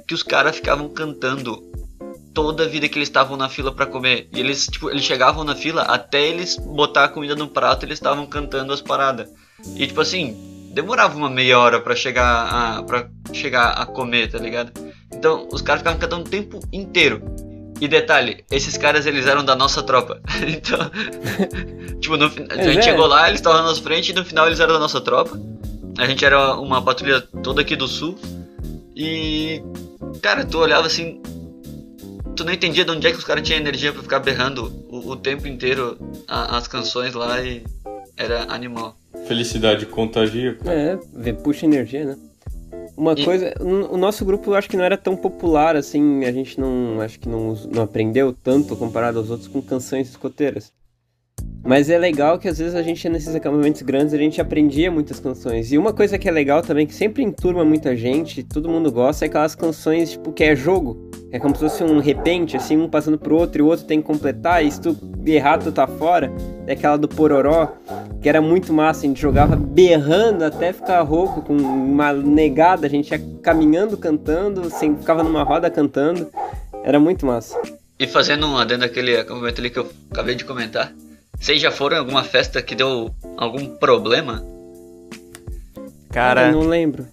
que 0.07 0.13
os 0.13 0.21
caras 0.21 0.55
ficavam 0.55 0.87
cantando 0.89 1.63
toda 2.33 2.63
a 2.65 2.67
vida 2.67 2.87
que 2.87 2.97
eles 2.97 3.07
estavam 3.09 3.35
na 3.35 3.49
fila 3.49 3.71
pra 3.71 3.85
comer. 3.87 4.29
E 4.31 4.39
eles, 4.39 4.67
tipo, 4.67 4.89
eles 4.89 5.03
chegavam 5.03 5.43
na 5.43 5.55
fila 5.55 5.81
até 5.83 6.27
eles 6.27 6.57
botar 6.57 7.05
a 7.05 7.07
comida 7.09 7.35
no 7.35 7.47
prato, 7.47 7.85
eles 7.85 7.97
estavam 7.97 8.25
cantando 8.27 8.71
as 8.71 8.81
paradas. 8.81 9.27
E 9.75 9.87
tipo 9.87 9.99
assim, 9.99 10.58
demorava 10.71 11.17
uma 11.17 11.29
meia 11.29 11.57
hora 11.59 11.79
pra 11.79 11.95
chegar 11.95 12.47
a 12.77 12.83
para 12.83 13.09
chegar 13.33 13.69
a 13.71 13.85
comer, 13.85 14.29
tá 14.31 14.37
ligado? 14.37 14.71
Então, 15.13 15.47
os 15.51 15.61
caras 15.61 15.81
ficavam 15.81 15.99
cantando 15.99 16.25
o 16.27 16.29
tempo 16.29 16.59
inteiro. 16.71 17.21
E 17.81 17.87
detalhe, 17.87 18.43
esses 18.51 18.75
caras 18.77 19.05
eles 19.05 19.25
eram 19.25 19.43
da 19.43 19.55
nossa 19.55 19.81
tropa. 19.81 20.21
então, 20.47 20.79
tipo, 22.01 22.17
no, 22.17 22.25
a 22.25 22.29
Mas 22.57 22.65
gente 22.65 22.79
é. 22.79 22.81
chegou 22.81 23.07
lá, 23.07 23.27
eles 23.27 23.39
estavam 23.39 23.59
na 23.61 23.67
nossa 23.69 23.81
frente 23.81 24.11
e 24.11 24.13
no 24.13 24.25
final 24.25 24.47
eles 24.47 24.59
eram 24.59 24.73
da 24.73 24.79
nossa 24.79 24.99
tropa. 25.01 25.39
A 25.97 26.05
gente 26.05 26.23
era 26.25 26.55
uma 26.55 26.81
patrulha 26.81 27.21
toda 27.21 27.61
aqui 27.61 27.75
do 27.75 27.87
sul. 27.87 28.17
E 28.95 29.61
Cara, 30.21 30.45
tu 30.45 30.57
olhava 30.59 30.87
assim. 30.87 31.21
Tu 32.35 32.43
não 32.43 32.53
entendia 32.53 32.83
de 32.85 32.91
onde 32.91 33.05
é 33.07 33.11
que 33.11 33.17
os 33.17 33.23
caras 33.23 33.45
tinham 33.45 33.59
energia 33.59 33.91
pra 33.91 34.01
ficar 34.01 34.19
berrando 34.19 34.65
o, 34.89 35.11
o 35.11 35.15
tempo 35.15 35.47
inteiro 35.47 35.97
a- 36.27 36.57
as 36.57 36.67
canções 36.67 37.13
lá 37.13 37.41
e 37.41 37.63
era 38.17 38.45
animal. 38.53 38.97
Felicidade 39.29 39.85
contagia. 39.85 40.55
cara. 40.55 40.75
É, 40.75 40.99
vê, 41.13 41.31
puxa 41.33 41.65
energia, 41.65 42.03
né? 42.03 42.17
Uma 42.97 43.13
E- 43.13 43.23
coisa, 43.23 43.53
o 43.61 43.95
nosso 43.95 44.25
grupo 44.25 44.49
eu 44.49 44.55
acho 44.55 44.67
que 44.67 44.75
não 44.75 44.83
era 44.83 44.97
tão 44.97 45.15
popular 45.15 45.75
assim, 45.75 46.25
a 46.25 46.31
gente 46.31 46.59
não, 46.59 46.99
acho 46.99 47.19
que 47.19 47.29
não, 47.29 47.53
não 47.71 47.83
aprendeu 47.83 48.33
tanto 48.33 48.75
comparado 48.75 49.19
aos 49.19 49.29
outros 49.29 49.47
com 49.47 49.61
canções 49.61 50.09
escoteiras. 50.09 50.73
Mas 51.63 51.89
é 51.89 51.97
legal 51.97 52.39
que 52.39 52.47
às 52.47 52.57
vezes 52.57 52.73
a 52.73 52.81
gente 52.81 53.07
nesses 53.09 53.35
acampamentos 53.35 53.81
grandes, 53.81 54.13
a 54.13 54.17
gente 54.17 54.39
aprendia 54.39 54.89
muitas 54.89 55.19
canções. 55.19 55.71
E 55.71 55.77
uma 55.77 55.93
coisa 55.93 56.17
que 56.17 56.27
é 56.27 56.31
legal 56.31 56.61
também, 56.61 56.87
que 56.87 56.93
sempre 56.93 57.21
enturma 57.21 57.65
muita 57.65 57.95
gente, 57.95 58.43
todo 58.43 58.69
mundo 58.69 58.91
gosta, 58.91 59.25
é 59.25 59.27
aquelas 59.27 59.55
canções, 59.55 60.11
tipo, 60.11 60.31
que 60.31 60.43
é 60.43 60.55
jogo. 60.55 61.09
É 61.31 61.37
como 61.37 61.53
se 61.53 61.61
fosse 61.61 61.83
um 61.83 61.99
repente, 61.99 62.57
assim, 62.57 62.75
um 62.75 62.89
passando 62.89 63.19
pro 63.19 63.35
outro 63.35 63.61
e 63.61 63.63
o 63.63 63.67
outro 63.67 63.85
tem 63.85 64.01
que 64.01 64.07
completar, 64.07 64.65
e 64.65 64.71
se 64.71 64.81
tu 64.81 64.97
errar, 65.25 65.59
tu 65.59 65.71
tá 65.71 65.85
fora. 65.85 66.31
É 66.65 66.73
aquela 66.73 66.97
do 66.97 67.07
Pororó, 67.07 67.73
que 68.21 68.27
era 68.27 68.41
muito 68.41 68.73
massa, 68.73 69.05
a 69.05 69.07
gente 69.07 69.21
jogava 69.21 69.55
berrando 69.55 70.43
até 70.43 70.73
ficar 70.73 71.01
rouco, 71.01 71.41
com 71.41 71.53
uma 71.53 72.11
negada, 72.13 72.87
a 72.87 72.89
gente 72.89 73.11
ia 73.11 73.21
caminhando 73.43 73.95
cantando, 73.95 74.69
sem, 74.71 74.97
ficava 74.97 75.23
numa 75.23 75.43
roda 75.43 75.69
cantando. 75.69 76.31
Era 76.83 76.99
muito 76.99 77.25
massa. 77.25 77.61
E 77.99 78.07
fazendo 78.07 78.47
um 78.47 78.57
adendo 78.57 78.85
àquele 78.85 79.15
acampamento 79.17 79.59
ali 79.59 79.69
que 79.69 79.77
eu 79.77 79.87
acabei 80.09 80.33
de 80.33 80.45
comentar. 80.45 80.91
Vocês 81.39 81.61
já 81.61 81.71
foram 81.71 81.97
em 81.97 81.99
alguma 81.99 82.23
festa 82.23 82.61
que 82.61 82.75
deu 82.75 83.13
algum 83.37 83.65
problema? 83.77 84.43
Cara, 86.11 86.47
Eu 86.47 86.53
não 86.53 86.67
lembro. 86.67 87.07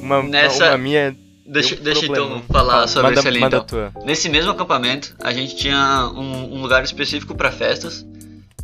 uma, 0.00 0.22
nessa- 0.22 0.70
uma 0.70 0.78
minha. 0.78 1.16
Deixa, 1.46 1.74
um 1.74 1.78
deixa 1.82 2.00
problema. 2.06 2.26
então 2.36 2.42
falar 2.48 2.72
Fala, 2.72 2.88
sobre 2.88 3.08
manda, 3.10 3.20
esse 3.20 3.28
ali 3.28 3.40
manda 3.40 3.56
então. 3.58 3.66
tua. 3.66 3.92
Nesse 4.04 4.28
mesmo 4.28 4.50
acampamento, 4.50 5.14
a 5.22 5.32
gente 5.32 5.56
tinha 5.56 6.10
um, 6.14 6.54
um 6.56 6.62
lugar 6.62 6.82
específico 6.84 7.34
para 7.34 7.50
festas 7.50 8.06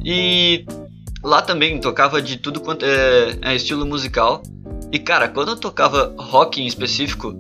e 0.05 0.64
lá 1.23 1.42
também 1.42 1.79
tocava 1.81 2.23
de 2.23 2.37
tudo 2.37 2.61
quanto 2.61 2.85
é, 2.85 3.37
é 3.42 3.55
estilo 3.55 3.85
musical. 3.85 4.42
E 4.92 4.99
cara, 4.99 5.29
quando 5.29 5.49
eu 5.51 5.57
tocava 5.57 6.14
rock 6.18 6.62
em 6.62 6.66
específico, 6.66 7.33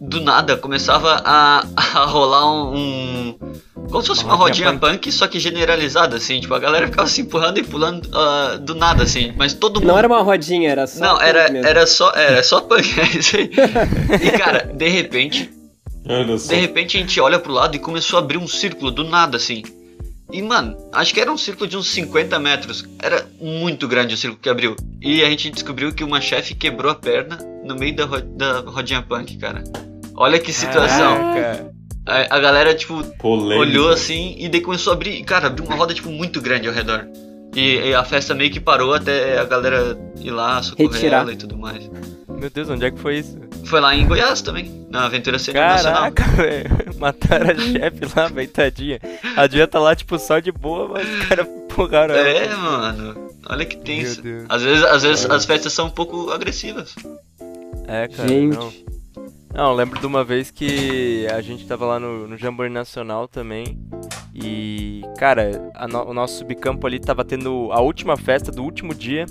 do 0.00 0.20
nada 0.20 0.56
começava 0.56 1.22
a, 1.24 1.64
a 1.76 2.04
rolar 2.04 2.52
um, 2.52 2.76
um- 2.76 3.38
como 3.94 4.02
se 4.02 4.08
fosse 4.08 4.24
Uma 4.24 4.34
rodinha 4.34 4.70
rodinha 4.70 4.92
punk. 4.92 5.12
só 5.12 5.28
que 5.28 5.38
generalizada 5.38 6.16
assim, 6.16 6.40
tipo 6.40 6.52
a 6.52 6.58
galera 6.58 6.88
ficava 6.88 7.06
se 7.06 7.20
empurrando 7.20 7.58
e 7.58 7.62
pulando 7.62 8.08
ah, 8.12 8.58
do 8.60 8.74
nada 8.74 9.04
assim, 9.04 9.32
mas 9.36 9.54
todo 9.54 9.78
mundo 9.78 9.88
Não 9.88 9.96
era 9.96 10.08
uma 10.08 10.20
rodinha, 10.20 10.68
era 10.68 10.84
só. 10.84 11.00
não, 11.00 11.22
era, 11.22 11.48
mesmo. 11.48 11.68
era 11.68 11.86
só 11.86 12.10
era 12.10 12.42
só 12.42 12.60
punk, 12.60 12.92
é 13.00 13.16
isso 13.16 13.36
aí. 13.36 13.50
E 14.20 14.30
cara, 14.36 14.64
de 14.64 14.88
repente 14.88 15.48
de 16.48 16.54
repente 16.56 16.96
a 16.96 17.00
gente 17.00 17.20
olha 17.20 17.38
pro 17.38 17.52
lado 17.52 17.76
e 17.76 17.78
começou 17.78 18.18
a 18.18 18.22
abrir 18.22 18.36
um 18.36 18.48
círculo 18.48 18.90
do 18.90 19.04
nada 19.04 19.36
assim. 19.36 19.62
E 20.32 20.42
mano, 20.42 20.76
acho 20.92 21.14
que 21.14 21.20
era 21.20 21.30
um 21.30 21.38
círculo 21.38 21.68
de 21.68 21.76
uns 21.76 21.88
50 21.90 22.36
metros. 22.40 22.84
Era 23.00 23.24
muito 23.40 23.86
grande 23.86 24.14
o 24.14 24.16
círculo 24.16 24.40
que 24.42 24.48
abriu. 24.48 24.74
E 25.00 25.22
a 25.22 25.30
gente 25.30 25.50
descobriu 25.50 25.94
que 25.94 26.02
uma 26.02 26.20
chefe 26.20 26.54
quebrou 26.54 26.90
a 26.90 26.94
perna 26.96 27.38
no 27.62 27.76
meio 27.76 27.94
da, 27.94 28.04
ro 28.06 28.20
da 28.20 28.60
rodinha 28.60 29.02
punk, 29.02 29.36
cara. 29.38 29.62
Olha 30.16 30.40
que 30.40 30.52
situação. 30.52 31.14
Caraca. 31.14 31.73
A, 32.06 32.36
a 32.36 32.40
galera, 32.40 32.74
tipo, 32.74 33.02
Polêmica. 33.18 33.60
olhou 33.60 33.88
assim 33.90 34.34
e 34.38 34.48
daí 34.48 34.60
começou 34.60 34.92
a 34.92 34.94
abrir. 34.96 35.22
Cara, 35.24 35.46
abriu 35.46 35.64
uma 35.66 35.74
roda, 35.76 35.94
tipo, 35.94 36.10
muito 36.10 36.40
grande 36.40 36.68
ao 36.68 36.74
redor. 36.74 37.06
E, 37.54 37.76
e 37.88 37.94
a 37.94 38.04
festa 38.04 38.34
meio 38.34 38.50
que 38.50 38.58
parou 38.60 38.92
até 38.94 39.38
a 39.38 39.44
galera 39.44 39.96
ir 40.20 40.30
lá 40.30 40.60
socorrer 40.62 40.92
Retirar. 40.92 41.20
ela 41.22 41.32
e 41.32 41.36
tudo 41.36 41.56
mais. 41.56 41.88
Meu 42.28 42.50
Deus, 42.50 42.68
onde 42.68 42.84
é 42.84 42.90
que 42.90 42.98
foi 42.98 43.18
isso? 43.18 43.38
Foi 43.64 43.80
lá 43.80 43.94
em 43.94 44.04
Goiás 44.06 44.42
também, 44.42 44.86
na 44.90 45.06
Aventura 45.06 45.38
Cênica 45.38 45.64
Nacional. 45.66 46.12
Caraca, 46.12 46.24
velho. 46.42 46.98
Mataram 46.98 47.50
a 47.50 47.54
chefe 47.54 48.00
lá, 48.16 48.26
velho, 48.28 48.48
tadinha. 48.48 49.00
A 49.36 49.46
Dia 49.46 49.66
tá 49.68 49.78
lá, 49.78 49.94
tipo, 49.94 50.18
só 50.18 50.40
de 50.40 50.50
boa, 50.50 50.88
mas 50.88 51.08
os 51.08 51.26
caras 51.26 51.46
empurraram 51.46 52.14
ela. 52.14 52.28
É, 52.28 52.48
mano. 52.56 53.30
Olha 53.48 53.64
que 53.64 53.76
tenso. 53.76 54.20
Às 54.48 54.62
vezes, 54.62 54.84
às 54.84 55.02
vezes 55.02 55.24
as 55.30 55.44
festas 55.44 55.72
são 55.72 55.86
um 55.86 55.90
pouco 55.90 56.30
agressivas. 56.30 56.94
É, 57.86 58.08
cara, 58.08 58.28
Gente. 58.28 58.56
não. 58.56 58.72
Não, 59.54 59.70
eu 59.70 59.74
lembro 59.76 60.00
de 60.00 60.06
uma 60.06 60.24
vez 60.24 60.50
que 60.50 61.26
a 61.32 61.40
gente 61.40 61.64
tava 61.66 61.86
lá 61.86 62.00
no, 62.00 62.26
no 62.26 62.36
Jamboree 62.36 62.72
Nacional 62.72 63.28
também. 63.28 63.78
E, 64.34 65.02
cara, 65.16 65.70
no- 65.88 66.10
o 66.10 66.14
nosso 66.14 66.38
subcampo 66.38 66.84
ali 66.86 66.98
tava 66.98 67.24
tendo 67.24 67.70
a 67.70 67.80
última 67.80 68.16
festa 68.16 68.50
do 68.50 68.64
último 68.64 68.92
dia. 68.92 69.26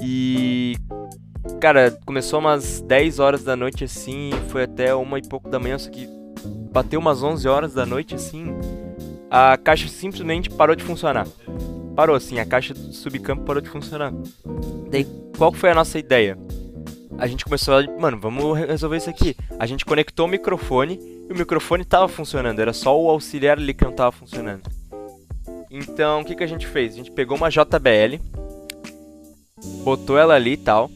E, 0.00 0.76
cara, 1.60 1.90
começou 2.06 2.38
umas 2.38 2.80
10 2.80 3.18
horas 3.18 3.42
da 3.42 3.56
noite 3.56 3.82
assim, 3.82 4.30
foi 4.48 4.64
até 4.64 4.94
uma 4.94 5.18
e 5.18 5.22
pouco 5.22 5.48
da 5.50 5.58
manhã, 5.58 5.76
só 5.78 5.90
que 5.90 6.08
bateu 6.72 7.00
umas 7.00 7.20
11 7.22 7.48
horas 7.48 7.74
da 7.74 7.84
noite 7.84 8.14
assim. 8.14 8.46
A 9.28 9.56
caixa 9.56 9.88
simplesmente 9.88 10.48
parou 10.48 10.76
de 10.76 10.84
funcionar. 10.84 11.26
Parou 11.96 12.14
assim, 12.14 12.38
a 12.38 12.46
caixa 12.46 12.72
do 12.72 12.92
subcampo 12.92 13.42
parou 13.42 13.60
de 13.60 13.68
funcionar. 13.68 14.12
Daí, 14.90 15.04
qual 15.36 15.52
foi 15.52 15.70
a 15.70 15.74
nossa 15.74 15.98
ideia? 15.98 16.38
A 17.20 17.26
gente 17.26 17.44
começou 17.44 17.74
a, 17.78 17.82
mano, 18.00 18.18
vamos 18.18 18.58
re- 18.58 18.66
resolver 18.66 18.96
isso 18.96 19.10
aqui. 19.10 19.36
A 19.58 19.66
gente 19.66 19.84
conectou 19.84 20.26
o 20.26 20.28
microfone 20.28 20.98
e 21.28 21.32
o 21.32 21.36
microfone 21.36 21.84
tava 21.84 22.08
funcionando, 22.08 22.58
era 22.60 22.72
só 22.72 22.98
o 23.00 23.08
auxiliar 23.10 23.58
ali 23.58 23.74
que 23.74 23.84
não 23.84 23.92
tava 23.92 24.12
funcionando. 24.12 24.62
Então, 25.70 26.20
o 26.20 26.24
que 26.24 26.34
que 26.34 26.42
a 26.42 26.46
gente 26.46 26.66
fez? 26.66 26.94
A 26.94 26.96
gente 26.96 27.10
pegou 27.12 27.36
uma 27.36 27.48
JBL, 27.50 28.18
botou 29.84 30.18
ela 30.18 30.34
ali 30.34 30.52
e 30.52 30.56
tal. 30.56 30.86
O 30.86 30.90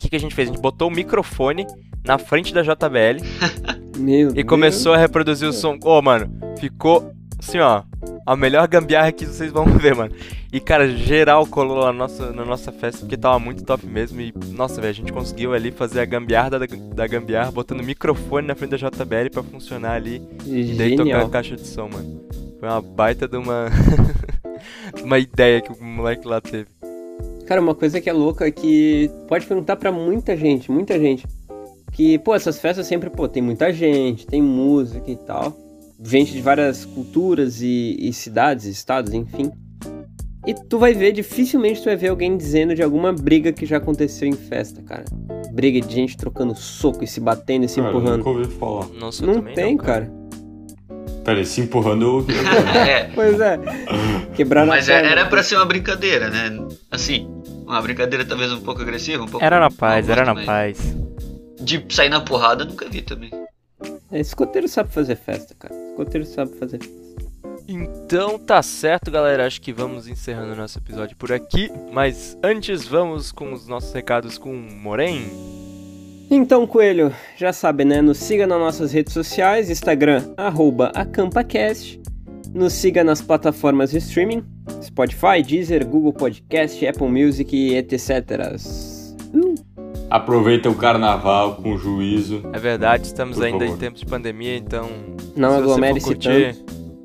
que 0.00 0.10
que 0.10 0.16
a 0.16 0.20
gente 0.20 0.34
fez? 0.34 0.48
A 0.48 0.52
gente 0.52 0.60
botou 0.62 0.88
o 0.88 0.90
microfone 0.90 1.66
na 2.04 2.18
frente 2.18 2.52
da 2.52 2.62
JBL 2.62 3.22
Meu 3.98 4.30
e 4.30 4.32
Deus. 4.34 4.46
começou 4.46 4.92
a 4.94 4.96
reproduzir 4.96 5.48
o 5.48 5.52
som. 5.52 5.78
Ô, 5.84 6.00
mano, 6.02 6.30
ficou 6.58 7.12
assim, 7.40 7.58
ó. 7.58 7.82
A 8.24 8.36
melhor 8.36 8.66
gambiarra 8.68 9.10
que 9.12 9.26
vocês 9.26 9.50
vão 9.50 9.64
ver, 9.78 9.94
mano. 9.94 10.14
E, 10.52 10.60
cara, 10.60 10.88
geral 10.88 11.46
colou 11.46 11.78
lá 11.78 11.86
na 11.92 11.98
nossa, 11.98 12.32
na 12.32 12.44
nossa 12.44 12.70
festa, 12.72 13.00
porque 13.00 13.16
tava 13.16 13.38
muito 13.38 13.64
top 13.64 13.86
mesmo. 13.86 14.20
E, 14.20 14.32
nossa, 14.50 14.80
velho, 14.80 14.90
a 14.90 14.94
gente 14.94 15.12
conseguiu 15.12 15.52
ali 15.52 15.70
fazer 15.70 16.00
a 16.00 16.04
gambiarra 16.04 16.50
da, 16.50 16.58
da 16.94 17.06
gambiarra, 17.06 17.50
botando 17.50 17.82
microfone 17.82 18.46
na 18.46 18.54
frente 18.54 18.70
da 18.70 18.76
JBL 18.76 19.30
pra 19.32 19.42
funcionar 19.42 19.92
ali. 19.92 20.22
E 20.46 20.74
daí 20.74 20.90
tocar 20.96 21.02
a 21.02 21.04
Genial. 21.04 21.28
caixa 21.28 21.56
de 21.56 21.66
som, 21.66 21.88
mano. 21.88 22.20
Foi 22.58 22.68
uma 22.68 22.80
baita 22.80 23.26
de 23.26 23.36
uma. 23.36 23.66
uma 25.02 25.18
ideia 25.18 25.60
que 25.60 25.72
o 25.72 25.82
moleque 25.84 26.26
lá 26.26 26.40
teve. 26.40 26.66
Cara, 27.46 27.60
uma 27.60 27.74
coisa 27.74 28.00
que 28.00 28.08
é 28.08 28.12
louca 28.12 28.46
é 28.46 28.50
que 28.50 29.10
pode 29.26 29.46
perguntar 29.46 29.76
pra 29.76 29.90
muita 29.90 30.36
gente, 30.36 30.70
muita 30.70 30.98
gente. 30.98 31.26
Que, 31.90 32.18
pô, 32.18 32.34
essas 32.34 32.60
festas 32.60 32.86
sempre, 32.86 33.10
pô, 33.10 33.26
tem 33.26 33.42
muita 33.42 33.72
gente, 33.72 34.26
tem 34.26 34.40
música 34.40 35.10
e 35.10 35.16
tal. 35.16 35.56
Gente 36.02 36.32
de 36.32 36.40
várias 36.40 36.84
culturas 36.84 37.60
e, 37.60 37.96
e 37.98 38.12
cidades, 38.12 38.64
estados, 38.64 39.12
enfim. 39.12 39.50
E 40.46 40.54
tu 40.54 40.78
vai 40.78 40.94
ver, 40.94 41.12
dificilmente 41.12 41.80
tu 41.82 41.84
vai 41.84 41.96
ver 41.96 42.08
alguém 42.08 42.36
dizendo 42.36 42.74
de 42.74 42.82
alguma 42.82 43.12
briga 43.12 43.52
que 43.52 43.66
já 43.66 43.76
aconteceu 43.76 44.26
em 44.26 44.32
festa, 44.32 44.80
cara. 44.82 45.04
Briga 45.52 45.80
de 45.80 45.92
gente 45.94 46.16
trocando 46.16 46.54
soco 46.54 47.04
e 47.04 47.06
se 47.06 47.20
batendo 47.20 47.66
e 47.66 47.68
se 47.68 47.76
Cara, 47.76 47.88
eu 47.88 47.90
empurrando. 47.98 48.16
nunca 48.18 48.30
ouvi 48.30 48.44
falar. 48.46 48.86
Nossa, 48.98 49.22
eu 49.22 49.26
Não 49.26 49.34
também 49.34 49.54
tem, 49.54 49.76
não, 49.76 49.84
cara. 49.84 50.10
Pera 51.22 51.38
aí, 51.38 51.44
se 51.44 51.60
empurrando 51.60 52.02
eu 52.02 52.14
ouvi. 52.14 52.32
É. 52.88 53.04
Pois 53.14 53.38
é. 53.38 53.58
Quebraram 54.34 54.68
Mas 54.68 54.88
a 54.88 54.94
é- 54.94 55.00
perna. 55.02 55.10
era 55.20 55.26
pra 55.28 55.42
ser 55.42 55.56
uma 55.56 55.66
brincadeira, 55.66 56.30
né? 56.30 56.66
Assim, 56.90 57.28
uma 57.66 57.82
brincadeira 57.82 58.24
talvez 58.24 58.50
um 58.50 58.60
pouco 58.60 58.80
agressiva, 58.80 59.22
um 59.22 59.26
pouco. 59.28 59.44
Era 59.44 59.60
na 59.60 59.70
paz, 59.70 60.08
era 60.08 60.24
na 60.24 60.32
mas 60.32 60.46
paz. 60.46 60.96
De 61.60 61.84
sair 61.90 62.08
na 62.08 62.22
porrada, 62.22 62.64
nunca 62.64 62.88
vi 62.88 63.02
também. 63.02 63.30
É, 64.12 64.20
escoteiro 64.20 64.68
sabe 64.68 64.92
fazer 64.92 65.16
festa, 65.16 65.54
cara. 65.58 65.74
Escoteiro 65.90 66.26
sabe 66.26 66.52
fazer 66.56 66.78
festa. 66.78 67.00
Então 67.68 68.38
tá 68.38 68.60
certo, 68.62 69.10
galera. 69.10 69.46
Acho 69.46 69.60
que 69.60 69.72
vamos 69.72 70.08
encerrando 70.08 70.56
nosso 70.56 70.78
episódio 70.78 71.16
por 71.16 71.32
aqui. 71.32 71.70
Mas 71.92 72.36
antes, 72.42 72.86
vamos 72.86 73.30
com 73.30 73.52
os 73.52 73.68
nossos 73.68 73.92
recados 73.92 74.36
com 74.38 74.50
o 74.50 74.72
Moren. 74.72 75.22
Então, 76.28 76.66
Coelho, 76.66 77.12
já 77.36 77.52
sabe, 77.52 77.84
né? 77.84 78.00
Nos 78.00 78.18
siga 78.18 78.46
nas 78.46 78.58
nossas 78.58 78.92
redes 78.92 79.12
sociais, 79.12 79.68
Instagram, 79.68 80.32
arroba 80.36 80.92
acampacast. 80.94 82.00
Nos 82.54 82.72
siga 82.72 83.04
nas 83.04 83.20
plataformas 83.20 83.90
de 83.90 83.98
streaming, 83.98 84.44
Spotify, 84.82 85.42
Deezer, 85.44 85.86
Google 85.86 86.12
Podcast, 86.12 86.86
Apple 86.86 87.08
Music 87.08 87.74
etc. 87.74 88.50
Aproveita 90.10 90.68
o 90.68 90.74
carnaval 90.74 91.54
com 91.56 91.78
juízo. 91.78 92.42
É 92.52 92.58
verdade, 92.58 93.06
estamos 93.06 93.36
Por 93.36 93.46
ainda 93.46 93.64
em 93.64 93.68
favor. 93.68 93.78
tempos 93.80 94.00
de 94.00 94.06
pandemia, 94.06 94.56
então. 94.56 94.88
Não 95.36 95.56
aglomere-se 95.56 96.06
curtir, 96.06 96.56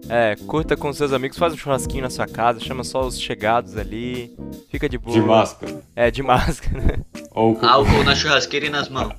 É, 0.10 0.36
curta 0.48 0.76
com 0.76 0.91
seus 0.91 1.13
amigos, 1.13 1.38
faz 1.38 1.54
um 1.54 1.58
churrasquinho 1.58 2.04
na 2.04 2.10
sua 2.10 2.28
casa, 2.28 2.60
chama 2.60 2.84
só 2.84 3.06
os 3.06 3.20
chegados 3.20 3.78
ali. 3.78 4.36
Fica 4.72 4.89
de 4.89 4.98
boa. 4.98 5.13
De 5.15 5.22
máscara. 5.22 5.82
É, 5.96 6.10
de 6.10 6.24
máscara. 6.24 7.00
Ou 7.32 7.56
com... 7.56 7.65
Álcool 7.65 8.04
na 8.04 8.15
churrasqueira 8.15 8.65
e 8.65 8.70
nas 8.70 8.89
mãos. 8.89 9.13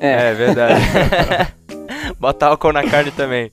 É, 0.00 0.30
É 0.30 0.34
verdade. 0.34 0.80
Bota 2.18 2.46
álcool 2.46 2.72
na 2.72 2.82
carne 2.88 3.10
também. 3.12 3.52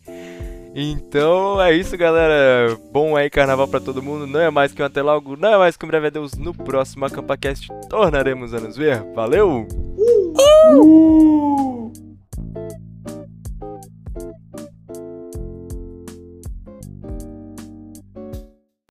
Então 0.73 1.62
é 1.62 1.73
isso, 1.73 1.97
galera. 1.97 2.77
Bom 2.91 3.15
aí 3.15 3.29
carnaval 3.29 3.67
pra 3.67 3.79
todo 3.79 4.01
mundo. 4.01 4.25
Não 4.25 4.39
é 4.39 4.49
mais 4.49 4.71
que 4.73 4.81
um 4.81 4.86
até 4.86 5.01
logo, 5.01 5.36
não 5.36 5.49
é 5.49 5.57
mais 5.57 5.75
que 5.75 5.86
um 5.86 5.88
breve 5.88 6.07
adeus. 6.07 6.34
No 6.34 6.53
próximo 6.53 7.05
AcampaCast 7.05 7.67
tornaremos 7.89 8.53
a 8.53 8.60
nos 8.60 8.77
ver. 8.77 9.03
Valeu! 9.13 9.67
Uh! 9.97 11.70